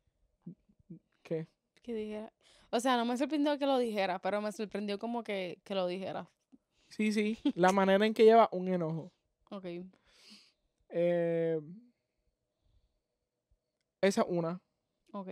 [1.23, 1.47] ¿qué?
[1.83, 2.33] Que dijera.
[2.71, 5.87] O sea, no me sorprendió que lo dijera, pero me sorprendió como que, que lo
[5.87, 6.31] dijera.
[6.89, 9.13] Sí, sí, la manera en que lleva un enojo.
[9.51, 9.67] Ok.
[10.89, 11.61] Eh,
[14.01, 14.63] esa es una.
[15.13, 15.29] Ok.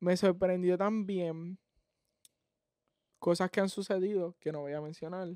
[0.00, 1.58] Me sorprendió también
[3.18, 5.28] cosas que han sucedido, que no voy a mencionar,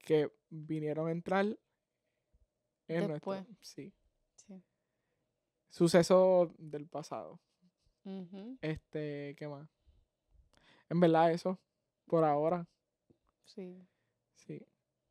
[0.00, 1.46] que vinieron a entrar
[2.88, 3.46] en Después.
[3.46, 3.56] nuestro...
[3.60, 3.94] Sí.
[5.70, 7.40] Sucesos del pasado.
[8.60, 9.68] Este, ¿qué más?
[10.88, 11.58] En verdad eso,
[12.06, 12.66] por ahora,
[13.44, 13.78] Sí.
[14.34, 14.66] sí.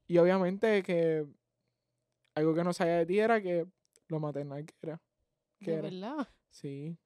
[0.08, 1.26] Y obviamente que
[2.36, 3.68] algo que no sabía de ti era que
[4.08, 5.02] lo maternal que era.
[5.60, 5.82] ¿Qué De era?
[5.90, 6.28] verdad.
[6.50, 6.98] Sí.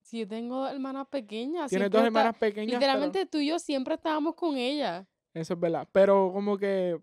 [0.00, 1.68] Si yo tengo hermanas pequeñas.
[1.70, 2.66] Tienes dos está- hermanas pequeñas.
[2.68, 5.06] pero- Literalmente tú y yo siempre estábamos con ella.
[5.34, 5.88] Eso es verdad.
[5.92, 7.00] Pero como que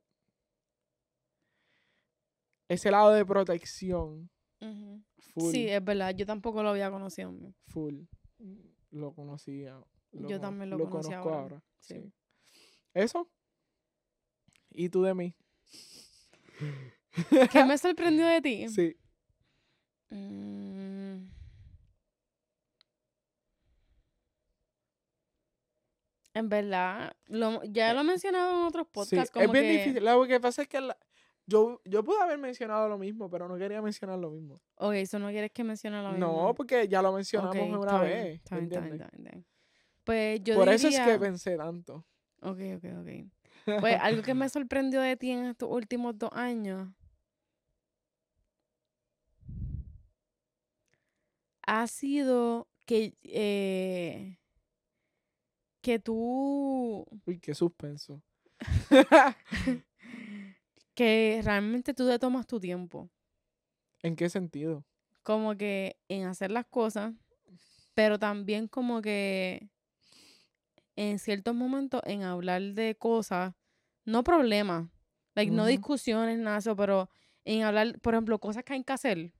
[2.67, 4.29] ese lado de protección,
[4.59, 6.13] Full, Sí, es verdad.
[6.15, 7.33] Yo tampoco lo había conocido.
[7.67, 8.01] full,
[8.91, 9.79] lo conocía.
[10.11, 11.63] lo Yo también lo conocí conozco ahora, ahora.
[11.79, 11.93] sí.
[11.95, 12.13] sí.
[12.93, 13.29] Eso.
[14.71, 15.35] ¿Y tú de mí?
[17.51, 18.69] ¿Qué me sorprendió de ti?
[18.69, 18.95] Sí.
[20.09, 21.29] Mm.
[26.33, 28.91] En verdad, lo- ya lo he mencionado en otros sí.
[28.93, 29.23] podcasts.
[29.25, 30.05] Es como bien que- difícil.
[30.05, 30.97] Lo que pasa es que la-
[31.49, 34.55] yo, yo pude haber mencionado lo mismo, pero no quería mencionar lo mismo.
[34.75, 36.47] Ok, eso no quieres que mencione lo mismo.
[36.47, 38.39] No, porque ya lo mencionamos una vez.
[38.51, 39.07] bien, ¿entiendes?
[39.17, 39.45] bien.
[40.03, 42.05] Pues yo Por eso es que pensé tanto.
[42.41, 43.79] Ok, ok, ok.
[43.79, 46.87] Pues algo que me sorprendió de ti en estos últimos dos años
[51.63, 54.39] ha sido que, eh,
[55.81, 58.21] que tú, Uy, qué suspenso.
[60.99, 63.09] que realmente tú te tomas tu tiempo,
[64.03, 64.83] ¿En qué sentido?
[65.23, 67.13] como que en hacer las cosas,
[67.93, 69.69] pero también como que
[70.97, 73.53] en ciertos momentos en hablar de cosas,
[74.03, 74.89] no problemas,
[75.35, 77.09] like, no discusiones, nada eso, pero
[77.45, 79.31] en hablar, por ejemplo, cosas que hay que hacer,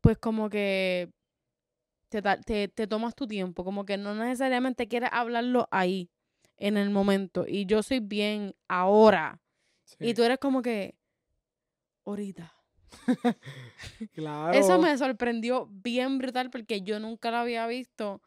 [0.00, 1.12] pues como que
[2.08, 6.10] te, te, te tomas tu tiempo, como que no necesariamente quieres hablarlo ahí,
[6.56, 9.40] en el momento, y yo soy bien ahora,
[10.00, 10.96] y tú eres como que,
[12.04, 12.52] ahorita.
[14.12, 14.58] claro.
[14.58, 18.22] Eso me sorprendió bien brutal porque yo nunca lo había visto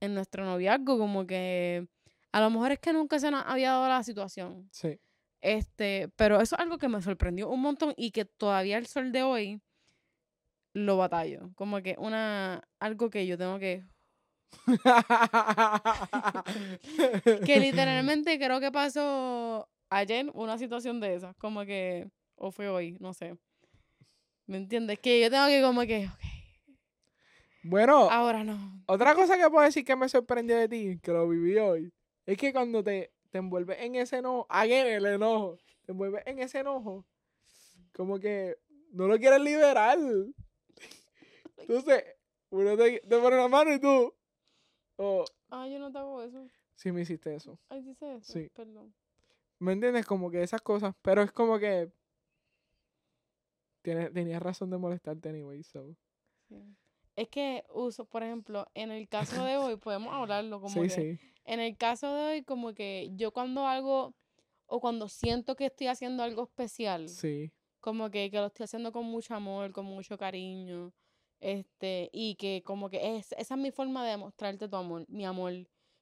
[0.00, 1.88] en nuestro noviazgo, como que
[2.32, 4.68] a lo mejor es que nunca se nos había dado la situación.
[4.72, 5.00] Sí.
[5.40, 9.12] Este, pero eso es algo que me sorprendió un montón y que todavía el sol
[9.12, 9.60] de hoy
[10.72, 11.50] lo batallo.
[11.54, 13.84] Como que una algo que yo tengo que
[17.44, 22.96] que literalmente creo que pasó ayer una situación de esas, como que o fue hoy,
[23.00, 23.36] no sé.
[24.46, 24.98] ¿Me entiendes?
[25.00, 26.72] Que yo tengo que como que ok,
[27.62, 28.82] Bueno, ahora no.
[28.86, 31.92] otra cosa que puedo decir que me sorprendió de ti, que lo viví hoy,
[32.26, 36.38] es que cuando te, te envuelves en ese enojo, again, el enojo, te envuelves en
[36.38, 37.04] ese enojo,
[37.92, 38.56] como que
[38.92, 39.98] no lo quieres liberar.
[41.56, 42.04] Entonces,
[42.50, 44.14] uno te, te pone la mano y tú,
[44.96, 46.46] oh, Ay, yo no te hago eso.
[46.76, 47.58] sí me hiciste eso.
[47.68, 48.32] Ay, dice eso.
[48.32, 48.48] Sí.
[48.54, 48.94] Perdón.
[49.60, 50.06] ¿Me entiendes?
[50.06, 51.90] Como que esas cosas, pero es como que
[53.82, 55.96] tienes, tenías razón de molestarte anyway, so.
[56.48, 56.76] Sí.
[57.16, 60.90] Es que uso, por ejemplo, en el caso de hoy, podemos hablarlo como Sí, que
[60.90, 61.18] sí.
[61.44, 64.14] en el caso de hoy, como que yo cuando algo,
[64.66, 67.50] o cuando siento que estoy haciendo algo especial, Sí.
[67.80, 70.92] como que, que lo estoy haciendo con mucho amor, con mucho cariño,
[71.40, 75.24] Este, y que como que es, esa es mi forma de demostrarte tu amor, mi
[75.24, 75.52] amor.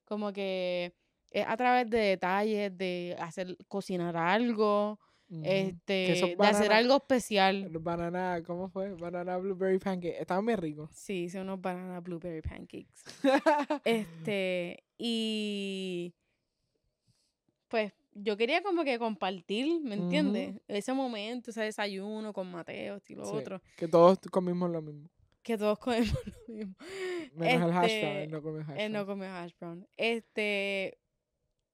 [0.07, 0.95] Como que
[1.31, 4.99] es a través de detalles, de hacer, cocinar algo,
[5.43, 5.93] este,
[6.39, 7.69] de hacer algo especial.
[7.81, 8.95] Banana, ¿cómo fue?
[8.95, 10.21] Banana blueberry pancake.
[10.21, 10.91] Estaban bien ricos.
[10.93, 12.95] Sí, son unos banana blueberry pancakes.
[13.85, 16.15] Este, y
[17.69, 20.61] pues yo quería como que compartir, ¿me entiendes?
[20.69, 25.11] Ese momento, ese desayuno con Mateo, y lo Sí, otro, Que todos comimos lo mismo.
[25.43, 26.15] que todos comemos
[26.49, 26.75] lo mismo.
[27.35, 28.17] Menos el hash Este, brown.
[28.23, 29.19] Él no come hash Él no brown.
[29.19, 29.89] come hash brown.
[29.97, 30.99] Este,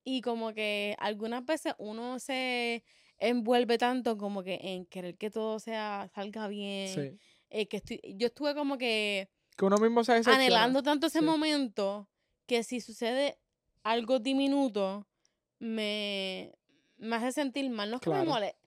[0.05, 2.84] y como que algunas veces uno se
[3.18, 6.88] envuelve tanto como que en querer que todo sea, salga bien.
[6.88, 7.18] Sí.
[7.50, 11.24] eh, que estoy, yo estuve como que Que uno mismo se anhelando tanto ese Sí.
[11.24, 12.09] momento
[12.46, 13.38] que si sucede
[13.82, 15.07] algo diminuto,
[15.59, 16.53] me,
[16.96, 17.90] me hace sentir mal.
[17.90, 18.59] No es que me molesta.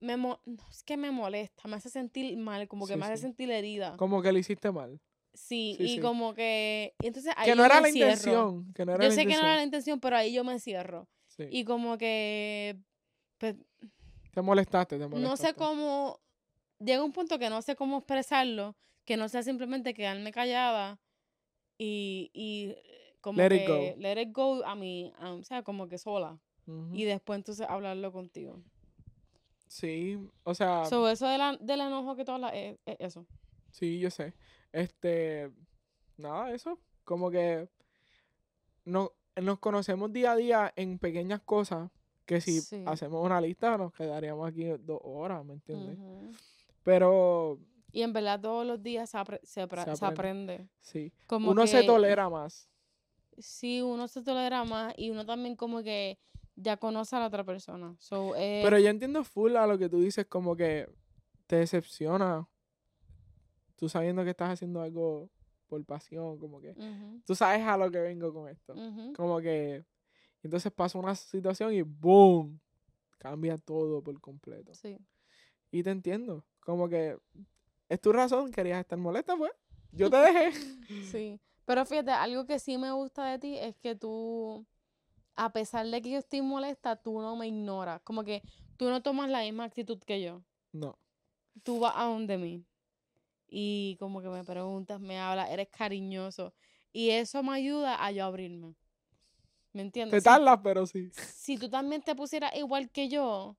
[0.00, 3.06] Me mo- no es que me molesta, me hace sentir mal, como que Sí, me
[3.06, 3.96] hace sentir herida.
[3.96, 5.00] Como que lo hiciste mal.
[5.46, 6.00] Sí, Sí, y sí.
[6.00, 6.94] como que.
[7.00, 8.72] Entonces ahí Que yo no era me la intención.
[8.74, 10.58] Que no era Yo la sé que no era la intención, pero ahí yo me
[10.58, 11.08] cierro.
[11.28, 11.44] Sí.
[11.50, 12.76] Y como que.
[13.38, 13.54] Pues,
[14.34, 15.28] Te molestaste, te molestaste.
[15.28, 16.20] no sé cómo.
[16.80, 21.00] Llega un punto que no sé cómo expresarlo, que no sea simplemente quedarme callada
[21.78, 23.94] y, y eh, como Let que it go.
[24.02, 26.38] let it go a mí, a- o sea, como que sola.
[26.92, 28.62] Y después entonces hablarlo contigo.
[29.66, 33.26] Sí, o sea, So, eso de la- del enojo que tú hablas es, es eso.
[33.70, 34.34] sí, yo sé.
[34.72, 35.50] Este,
[36.16, 36.78] nada, eso.
[37.04, 37.68] Como que
[38.84, 41.90] no, nos conocemos día a día en pequeñas cosas
[42.26, 42.82] que si Sí.
[42.86, 45.98] hacemos una lista nos quedaríamos aquí dos horas, ¿me entiendes?
[46.82, 47.58] Pero
[47.92, 50.68] Y en verdad todos los días se, apre- se, apre- Se se aprende.
[50.80, 52.68] sí, Como uno se tolera más.
[53.38, 56.18] Sí, uno se tolera más y uno también como que
[56.56, 57.94] ya conoce a la otra persona.
[57.98, 60.88] So, eh, Pero yo entiendo full a lo que tú dices, como que
[61.46, 62.46] te decepciona.
[63.78, 65.30] Tú sabiendo que estás haciendo algo
[65.68, 66.74] por pasión, como que
[67.24, 68.74] tú sabes a lo que vengo con esto.
[69.14, 69.84] Como que
[70.42, 72.60] entonces pasa una situación y ¡boom!
[73.18, 74.74] Cambia todo por completo.
[74.74, 74.98] Sí.
[75.70, 76.44] Y te entiendo.
[76.60, 77.18] Como que
[77.88, 79.52] es tu razón, querías estar molesta, pues.
[79.92, 80.50] Yo te dejé.
[81.12, 81.40] Sí.
[81.64, 84.66] Pero fíjate, algo que sí me gusta de ti es que tú,
[85.36, 88.00] a pesar de que yo estoy molesta, tú no me ignoras.
[88.02, 88.42] Como que
[88.76, 90.42] tú no tomas la misma actitud que yo.
[90.72, 90.98] No.
[91.62, 92.64] Tú vas a donde mí.
[93.48, 96.52] Y como que me preguntas, me hablas, eres cariñoso.
[96.92, 98.74] Y eso me ayuda a yo abrirme.
[99.72, 100.12] ¿Me entiendes?
[100.12, 101.10] Te Si- tardas, pero sí.
[101.12, 103.56] si tú también te pusieras igual que yo,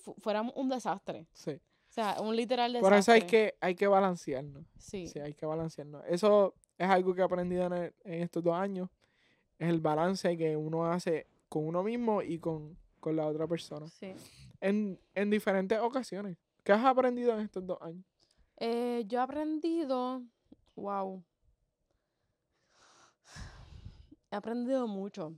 [0.00, 1.26] fu- fuéramos un desastre.
[1.32, 1.52] Sí.
[1.52, 2.90] O sea, un literal desastre.
[2.90, 4.64] Por eso hay que, hay que balancearnos.
[4.78, 5.06] Sí.
[5.08, 6.02] Sí, hay que balancearnos.
[6.06, 8.88] Eso es algo que he aprendido en, el- en estos dos años.
[9.58, 13.86] Es el balance que uno hace con uno mismo y con, con la otra persona.
[13.88, 14.14] sí.
[14.60, 16.36] En, en diferentes ocasiones.
[16.62, 18.04] ¿Qué has aprendido en estos dos años?
[18.64, 20.22] Eh, yo he aprendido,
[20.76, 21.24] wow.
[24.30, 25.34] He aprendido mucho.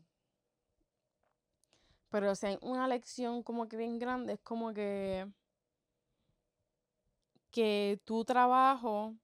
[2.10, 5.26] Pero o sea, una lección como que bien grande es como que
[7.50, 9.14] que tu trabajo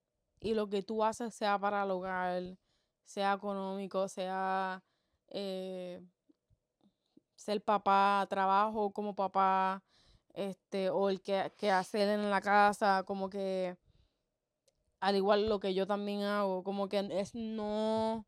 [0.41, 2.57] y lo que tú haces sea para el hogar,
[3.05, 4.83] sea económico, sea
[5.29, 6.01] eh,
[7.37, 9.83] ser papá, trabajo como papá,
[10.33, 13.77] este, o el que, que hacer en la casa, como que
[15.01, 18.27] al igual lo que yo también hago, como que es no,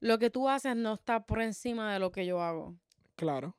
[0.00, 2.76] lo que tú haces no está por encima de lo que yo hago.
[3.16, 3.56] Claro.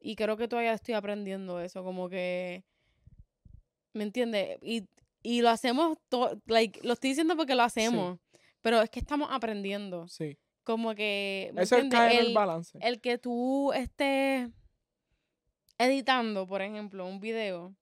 [0.00, 2.64] Y creo que todavía estoy aprendiendo eso, como que,
[3.92, 4.58] ¿me entiendes?
[4.62, 4.88] Y,
[5.22, 8.18] y lo hacemos, to- like, lo estoy diciendo porque lo hacemos,
[8.60, 10.06] pero es que estamos aprendiendo.
[10.08, 10.38] Sí.
[10.64, 12.78] Como que, ¿me Eso en el El- balance.
[12.82, 14.48] el que tú estés
[15.78, 17.74] editando, por ejemplo, un video,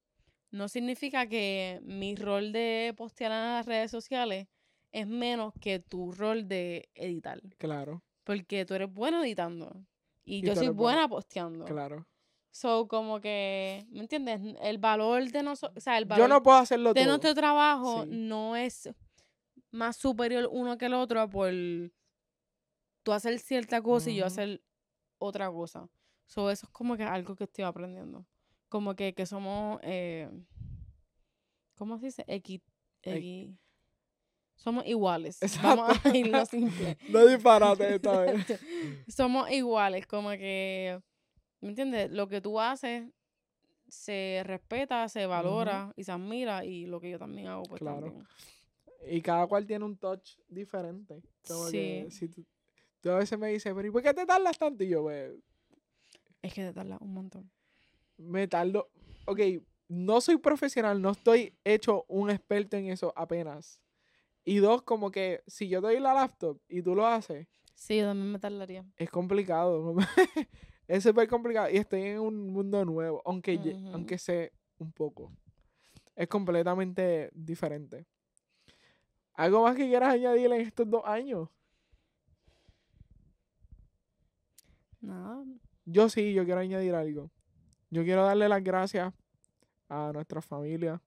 [0.55, 4.46] no significa que mi rol de postear en las redes sociales
[4.92, 7.40] es menos que tu rol de editar.
[7.59, 9.84] Claro, Porque tú eres bueno editando.
[10.24, 11.64] Y, Y yo soy buena- posteando.
[11.64, 12.07] claro.
[12.50, 14.40] So, como que, ¿me entiendes?
[14.62, 17.09] El valor de nosotros, o sea, el Yo valor no puedo hacerlo de todo.
[17.11, 18.11] nuestro trabajo Sí.
[18.12, 18.88] no es
[19.72, 21.50] más superior uno que el otro por
[23.02, 24.62] tú hacer cierta cosa y yo hacer
[25.18, 25.88] otra cosa.
[26.26, 28.24] So, eso es como que algo que estoy aprendiendo.
[28.75, 30.29] Como que, que somos, eh,
[31.77, 32.25] ¿cómo se dice?
[32.27, 32.61] Equi,
[33.05, 33.20] Equi-
[33.53, 33.59] equi-
[34.57, 35.41] somos iguales.
[35.41, 35.68] Exacto.
[35.68, 36.99] Vamos a irlo simple.
[37.09, 38.45] No disparate esta vez.
[39.07, 40.99] somos iguales, como que,
[41.61, 42.11] ¿me entiendes?
[42.11, 43.09] Lo que tú haces
[43.89, 48.07] se respeta, se valora y se admira y lo que yo también hago, pues Claro.
[48.07, 48.27] también.
[49.09, 51.22] Y cada cual tiene un touch diferente.
[51.47, 52.11] Como que Sí.
[52.11, 52.45] si tú,
[53.01, 54.83] tú a veces me dices, pero ¿y por qué te tardas tanto?
[54.83, 55.33] Y yo, pues,
[56.43, 57.53] Es que te tarda un montón.
[58.16, 58.88] Me tardo.
[59.26, 59.40] Ok,
[59.88, 63.80] no soy profesional, no estoy hecho un experto en eso apenas.
[64.44, 67.98] Y dos, como que si yo te doy la laptop y tú lo haces, Sí,
[67.98, 68.84] yo también me tardaría.
[68.96, 69.96] es complicado.
[70.88, 71.68] es súper complicado.
[71.70, 75.32] Y estoy en un mundo nuevo, aunque, aunque sé un poco.
[76.14, 78.06] Es completamente diferente.
[79.34, 81.48] ¿Algo más que quieras añadir en estos dos años?
[85.00, 85.44] Nada.
[85.84, 87.30] Yo sí, yo quiero añadir algo.
[87.91, 89.12] Yo quiero darle las gracias
[89.89, 91.01] a nuestra familia.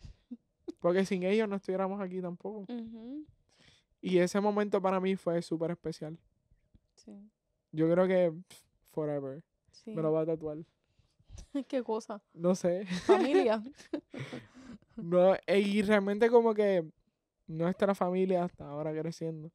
[0.80, 2.66] Porque sin ellos no estuviéramos aquí tampoco.
[4.00, 6.18] Y ese momento para mí fue súper especial.
[6.94, 7.12] Sí.
[7.72, 8.60] Yo creo que pff,
[8.92, 9.42] forever.
[9.70, 9.90] sí.
[9.92, 10.58] Me lo voy a tatuar.
[11.68, 12.22] Qué cosa.
[12.34, 12.86] No sé.
[13.06, 13.62] Familia.
[14.96, 16.90] No, e- y realmente como que
[17.46, 19.50] nuestra familia está ahora creciendo.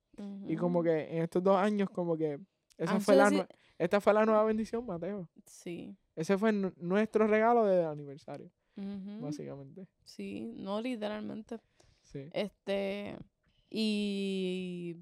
[0.47, 2.39] Y como que en estos dos años como que
[2.77, 3.47] esa fue la
[3.79, 5.27] esta fue la nueva bendición, Mateo.
[5.47, 5.95] Sí.
[6.15, 8.51] Ese fue nu- nuestro regalo de aniversario,
[9.21, 9.87] básicamente.
[10.03, 11.59] Sí, no literalmente.
[12.03, 12.29] Sí.
[12.33, 13.17] Este,
[13.69, 14.97] y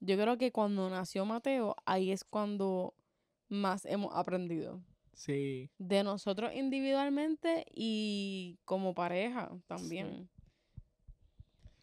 [0.00, 2.94] yo creo que cuando nació Mateo, ahí es cuando
[3.48, 4.80] más hemos aprendido.
[5.14, 5.70] Sí.
[5.78, 10.28] De nosotros individualmente y como pareja también.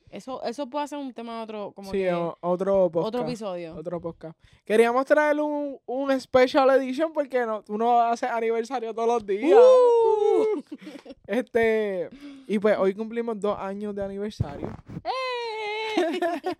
[0.09, 3.07] Eso, eso puede ser un tema de otro, como sí, que o- otro podcast.
[3.15, 3.75] otro episodio.
[3.75, 4.37] Otro podcast.
[4.65, 9.59] Queríamos traer un, un special edition porque no, tú no haces aniversario todos los días.
[9.59, 10.61] ¡Uh!
[11.27, 12.09] Este,
[12.47, 14.71] y pues hoy cumplimos dos años de aniversario.
[15.03, 15.11] ¡Eh!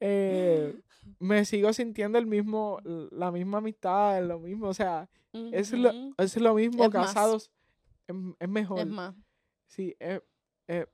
[0.00, 0.74] Eh,
[1.18, 5.08] me sigo sintiendo el mismo, la misma amistad, lo mismo, o sea,
[5.52, 7.50] es lo, es lo mismo, Es casados,
[8.06, 8.80] es, es mejor.
[8.80, 9.14] Es más,
[9.66, 10.20] Sí, eh,
[10.66, 10.86] eh,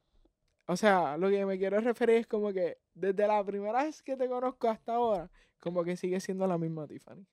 [0.66, 4.16] o sea, lo que me quiero referir es como que desde la primera vez que
[4.16, 7.26] te conozco hasta ahora, como que sigue siendo la misma Tiffany.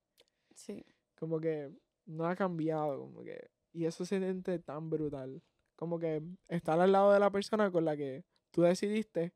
[0.56, 0.86] sí.
[1.16, 1.72] Como que
[2.06, 5.42] no ha cambiado, como que, y eso se siente tan brutal.
[5.76, 9.34] Como que estar al lado de la persona con la que tú decidiste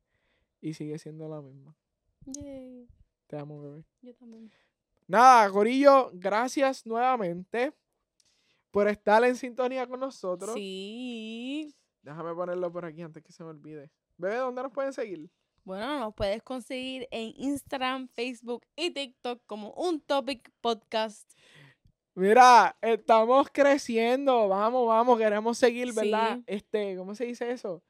[0.60, 1.76] y sigue siendo la misma.
[2.26, 2.88] Yay.
[3.28, 3.86] Te amo, bebé.
[4.02, 4.52] Yo también.
[5.08, 7.74] Nada, Corillo, gracias nuevamente
[8.72, 10.54] por estar en sintonía con nosotros.
[10.54, 11.74] Sí.
[12.08, 13.92] Déjame ponerlo por aquí antes que se me olvide.
[14.16, 15.30] Bebé, ¿dónde nos pueden seguir?
[15.66, 21.30] Bueno, nos puedes conseguir en Instagram, Facebook y TikTok como un topic podcast.
[22.16, 24.48] Mira, estamos creciendo.
[24.48, 26.38] Vamos, vamos, queremos seguir, ¿verdad?
[26.38, 26.44] Sí.
[26.48, 27.84] Este, ¿cómo se dice eso?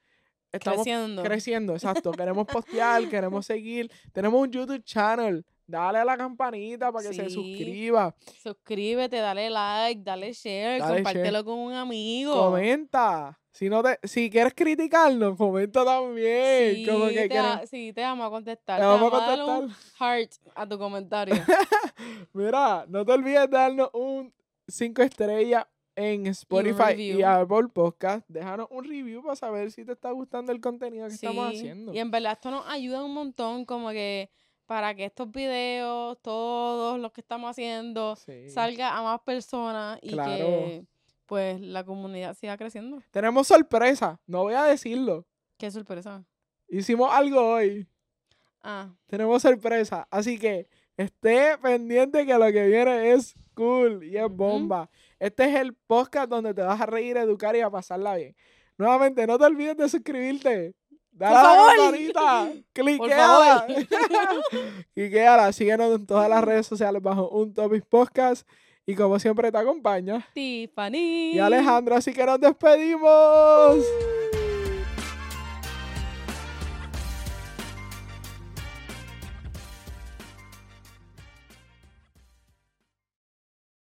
[0.52, 1.22] Estamos creciendo.
[1.22, 2.12] creciendo, exacto.
[2.18, 3.92] Queremos postear, queremos seguir.
[4.14, 5.46] Tenemos un YouTube channel.
[5.68, 8.16] Dale a la campanita para que se suscriba.
[8.42, 11.44] Suscríbete, dale like, dale share, Dale compártelo share.
[11.44, 12.34] con un amigo.
[12.34, 13.38] Comenta.
[13.58, 16.76] Si no te, si quieres criticarnos, comenta también.
[16.76, 18.78] Sí, Como que te, a- sí, te vamos a contestar.
[18.80, 19.98] Te Te vamos a darle un contestar.
[20.20, 21.36] heart a tu comentario.
[22.34, 24.34] Mira, no te olvides de darnos un
[24.68, 27.28] 5 estrellas en Spotify y, review.
[27.28, 28.24] Apple Podcast.
[28.28, 31.94] Déjanos un review para saber si te está gustando el contenido que estamos haciendo.
[31.94, 34.30] Y en verdad esto nos ayuda un montón como que
[34.68, 38.50] para que estos videos, todos los que estamos haciendo, Sí.
[38.50, 40.46] salga a más personas y Claro.
[40.46, 40.86] que
[41.28, 43.04] pues la comunidad siga creciendo.
[43.12, 45.28] Tenemos sorpresa, no voy a decirlo.
[45.58, 46.24] Qué sorpresa.
[46.68, 47.88] Hicimos algo hoy.
[48.64, 50.08] Ah, Tenemos sorpresa.
[50.10, 54.90] Así que esté pendiente que lo que viene es cool y es bomba.
[55.20, 58.36] Este es el podcast donde te vas a reír, educar y a pasarla bien.
[58.78, 60.76] Nuevamente, no te olvides de suscribirte.
[61.12, 62.52] Dale Por a la.
[62.74, 63.68] Cliqueala.
[64.94, 65.52] Cliqueala.
[65.54, 68.48] Síguenos en todas las redes sociales bajo un Topic Podcast.
[68.90, 70.26] Y como siempre te acompaña.
[70.34, 71.34] Tiffany.
[71.34, 73.86] Y Alejandro, así que nos despedimos.